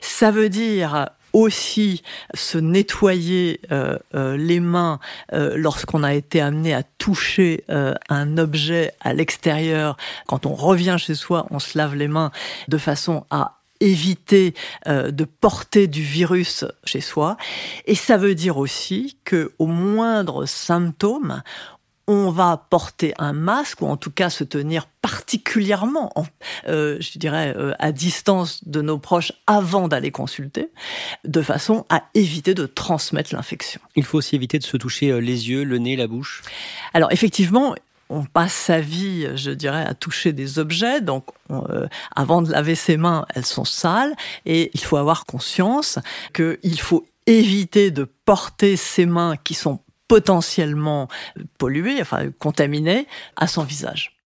Ça 0.00 0.30
veut 0.30 0.48
dire 0.48 1.08
aussi 1.32 2.02
se 2.34 2.58
nettoyer 2.58 3.60
euh, 3.70 3.98
euh, 4.14 4.36
les 4.36 4.60
mains 4.60 4.98
euh, 5.32 5.54
lorsqu'on 5.56 6.02
a 6.02 6.14
été 6.14 6.40
amené 6.40 6.74
à 6.74 6.82
toucher 6.82 7.64
un 8.08 8.38
objet 8.38 8.92
à 9.00 9.12
l'extérieur. 9.12 9.96
Quand 10.26 10.46
on 10.46 10.54
revient 10.54 10.96
chez 10.98 11.14
soi, 11.14 11.46
on 11.50 11.58
se 11.58 11.76
lave 11.76 11.94
les 11.94 12.08
mains 12.08 12.30
de 12.68 12.78
façon 12.78 13.24
à 13.30 13.58
éviter 13.80 14.54
de 14.86 15.24
porter 15.24 15.88
du 15.88 16.02
virus 16.02 16.64
chez 16.84 17.00
soi. 17.00 17.36
Et 17.86 17.96
ça 17.96 18.16
veut 18.16 18.36
dire 18.36 18.58
aussi 18.58 19.16
que 19.24 19.52
au 19.58 19.66
moindre 19.66 20.46
symptôme, 20.46 21.42
on 22.06 22.30
va 22.30 22.66
porter 22.70 23.14
un 23.18 23.32
masque 23.32 23.82
ou 23.82 23.86
en 23.86 23.96
tout 23.96 24.10
cas 24.10 24.30
se 24.30 24.44
tenir 24.44 24.86
particulièrement, 25.02 26.12
euh, 26.68 26.96
je 27.00 27.18
dirais, 27.18 27.54
euh, 27.56 27.74
à 27.78 27.92
distance 27.92 28.66
de 28.66 28.82
nos 28.82 28.98
proches 28.98 29.32
avant 29.46 29.88
d'aller 29.88 30.10
consulter, 30.10 30.70
de 31.24 31.42
façon 31.42 31.84
à 31.90 32.04
éviter 32.14 32.54
de 32.54 32.66
transmettre 32.66 33.34
l'infection. 33.34 33.80
Il 33.96 34.04
faut 34.04 34.18
aussi 34.18 34.36
éviter 34.36 34.58
de 34.58 34.64
se 34.64 34.76
toucher 34.76 35.10
euh, 35.10 35.18
les 35.18 35.50
yeux, 35.50 35.64
le 35.64 35.78
nez, 35.78 35.96
la 35.96 36.06
bouche. 36.06 36.42
Alors 36.94 37.12
effectivement, 37.12 37.74
on 38.08 38.24
passe 38.24 38.52
sa 38.52 38.80
vie, 38.80 39.26
je 39.36 39.50
dirais, 39.50 39.86
à 39.86 39.94
toucher 39.94 40.32
des 40.32 40.58
objets. 40.58 41.00
Donc, 41.00 41.24
avant 42.14 42.42
de 42.42 42.52
laver 42.52 42.74
ses 42.74 42.98
mains, 42.98 43.24
elles 43.34 43.46
sont 43.46 43.64
sales. 43.64 44.14
Et 44.44 44.70
il 44.74 44.80
faut 44.80 44.98
avoir 44.98 45.24
conscience 45.24 45.98
qu'il 46.34 46.78
faut 46.78 47.06
éviter 47.26 47.90
de 47.90 48.04
porter 48.04 48.76
ses 48.76 49.06
mains 49.06 49.36
qui 49.42 49.54
sont 49.54 49.80
potentiellement 50.12 51.08
pollué, 51.56 52.02
enfin 52.02 52.30
contaminé, 52.38 53.06
à 53.36 53.46
son 53.46 53.62
visage. 53.62 54.18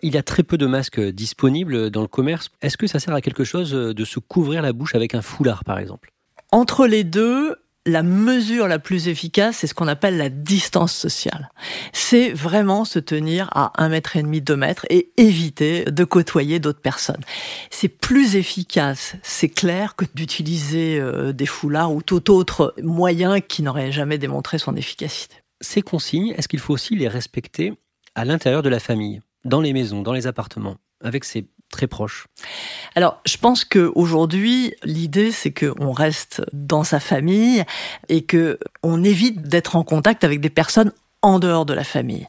Il 0.00 0.14
y 0.14 0.16
a 0.16 0.22
très 0.22 0.44
peu 0.44 0.56
de 0.56 0.66
masques 0.66 1.00
disponibles 1.00 1.90
dans 1.90 2.02
le 2.02 2.06
commerce. 2.06 2.50
Est-ce 2.60 2.76
que 2.76 2.86
ça 2.86 3.00
sert 3.00 3.12
à 3.12 3.20
quelque 3.20 3.42
chose 3.42 3.72
de 3.72 4.04
se 4.04 4.20
couvrir 4.20 4.62
la 4.62 4.72
bouche 4.72 4.94
avec 4.94 5.16
un 5.16 5.22
foulard, 5.22 5.64
par 5.64 5.80
exemple? 5.80 6.12
Entre 6.52 6.86
les 6.86 7.02
deux, 7.02 7.56
la 7.84 8.02
mesure 8.02 8.68
la 8.68 8.78
plus 8.78 9.08
efficace, 9.08 9.58
c'est 9.58 9.66
ce 9.66 9.74
qu'on 9.74 9.88
appelle 9.88 10.16
la 10.16 10.28
distance 10.28 10.94
sociale. 10.94 11.50
C'est 11.92 12.30
vraiment 12.32 12.84
se 12.84 12.98
tenir 12.98 13.48
à 13.52 13.72
un 13.82 13.88
mètre 13.88 14.16
et 14.16 14.22
demi, 14.22 14.40
deux 14.40 14.56
mètres 14.56 14.86
et 14.88 15.12
éviter 15.16 15.84
de 15.84 16.04
côtoyer 16.04 16.60
d'autres 16.60 16.80
personnes. 16.80 17.22
C'est 17.70 17.88
plus 17.88 18.36
efficace, 18.36 19.16
c'est 19.22 19.48
clair, 19.48 19.96
que 19.96 20.04
d'utiliser 20.14 20.98
euh, 21.00 21.32
des 21.32 21.46
foulards 21.46 21.92
ou 21.92 22.02
tout 22.02 22.30
autre 22.30 22.74
moyen 22.82 23.40
qui 23.40 23.62
n'aurait 23.62 23.92
jamais 23.92 24.18
démontré 24.18 24.58
son 24.58 24.76
efficacité. 24.76 25.36
Ces 25.60 25.82
consignes, 25.82 26.34
est-ce 26.36 26.48
qu'il 26.48 26.60
faut 26.60 26.74
aussi 26.74 26.94
les 26.94 27.08
respecter 27.08 27.72
à 28.14 28.24
l'intérieur 28.24 28.62
de 28.62 28.68
la 28.68 28.80
famille, 28.80 29.20
dans 29.44 29.60
les 29.60 29.72
maisons, 29.72 30.02
dans 30.02 30.12
les 30.12 30.26
appartements, 30.26 30.76
avec 31.00 31.24
ses 31.24 31.46
très 31.72 31.88
proches 31.88 32.26
Alors, 32.94 33.20
je 33.26 33.36
pense 33.36 33.64
que 33.64 33.90
aujourd'hui, 33.96 34.74
l'idée 34.84 35.32
c'est 35.32 35.52
qu'on 35.52 35.90
reste 35.90 36.42
dans 36.52 36.84
sa 36.84 37.00
famille 37.00 37.64
et 38.08 38.22
que 38.22 38.60
on 38.84 39.02
évite 39.02 39.42
d'être 39.42 39.74
en 39.74 39.82
contact 39.82 40.22
avec 40.22 40.40
des 40.40 40.50
personnes 40.50 40.92
en 41.22 41.38
dehors 41.38 41.64
de 41.64 41.72
la 41.72 41.84
famille. 41.84 42.26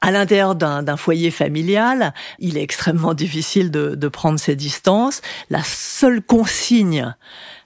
À 0.00 0.12
l'intérieur 0.12 0.54
d'un 0.54 0.96
foyer 0.96 1.30
familial, 1.30 2.14
il 2.38 2.56
est 2.56 2.62
extrêmement 2.62 3.14
difficile 3.14 3.70
de, 3.70 3.96
de 3.96 4.08
prendre 4.08 4.38
ses 4.38 4.54
distances. 4.54 5.22
La 5.50 5.62
seule 5.64 6.22
consigne 6.22 7.14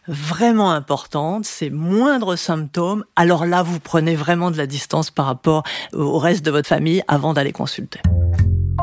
vraiment 0.08 0.72
importante, 0.72 1.44
c'est 1.44 1.70
moindre 1.70 2.36
symptômes, 2.36 3.04
alors 3.14 3.46
là, 3.46 3.62
vous 3.62 3.78
prenez 3.78 4.16
vraiment 4.16 4.50
de 4.50 4.56
la 4.56 4.66
distance 4.66 5.10
par 5.10 5.26
rapport 5.26 5.62
au 5.92 6.18
reste 6.18 6.44
de 6.44 6.50
votre 6.50 6.68
famille 6.68 7.02
avant 7.06 7.34
d'aller 7.34 7.52
consulter. 7.52 8.00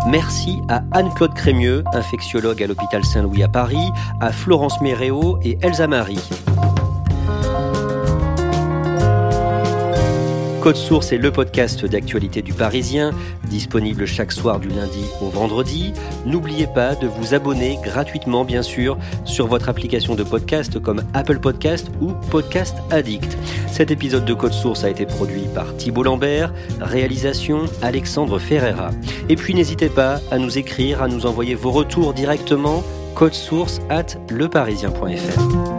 Merci 0.08 0.62
à 0.70 0.82
Anne-Claude 0.92 1.34
Crémieux, 1.34 1.84
infectiologue 1.94 2.64
à 2.64 2.68
l'hôpital 2.68 3.04
Saint-Louis 3.04 3.44
à 3.44 3.48
Paris, 3.48 3.92
à 4.22 4.32
Florence 4.32 4.80
Méréo 4.82 5.38
et 5.44 5.58
Elsa 5.62 5.88
Marie. 5.88 6.20
Code 10.62 10.76
Source 10.76 11.14
est 11.14 11.18
le 11.18 11.32
podcast 11.32 11.86
d'actualité 11.86 12.42
du 12.42 12.54
Parisien, 12.54 13.12
disponible 13.50 14.06
chaque 14.06 14.34
soir 14.34 14.60
du 14.60 14.68
lundi 14.68 15.06
au 15.22 15.30
vendredi. 15.30 15.94
N'oubliez 16.26 16.68
pas 16.68 16.96
de 16.96 17.08
vous 17.08 17.34
abonner 17.34 17.80
gratuitement, 17.82 18.44
bien 18.44 18.62
sûr, 18.62 18.98
sur 19.24 19.48
votre 19.48 19.70
application 19.70 20.16
de 20.16 20.24
podcast 20.24 20.78
comme 20.80 21.04
Apple 21.14 21.40
Podcast 21.40 21.90
ou 22.02 22.12
Podcast 22.30 22.76
Addict. 22.92 23.38
Cet 23.72 23.90
épisode 23.90 24.26
de 24.26 24.34
Code 24.34 24.52
Source 24.52 24.84
a 24.84 24.90
été 24.90 25.06
produit 25.06 25.46
par 25.56 25.78
Thibault 25.78 26.04
Lambert, 26.04 26.54
réalisation 26.82 27.66
Alexandre 27.82 28.38
Ferreira. 28.38 28.92
Et 29.30 29.38
puis 29.38 29.54
n'hésitez 29.54 29.90
pas 29.90 30.20
à 30.30 30.38
nous 30.38 30.58
écrire, 30.58 31.02
à 31.02 31.08
nous 31.08 31.26
envoyer 31.26 31.56
vos 31.56 31.72
retours 31.72 32.14
directement, 32.14 32.84
code 33.16 33.34
source 33.34 33.80
at 33.90 34.18
leparisien.fr. 34.30 35.79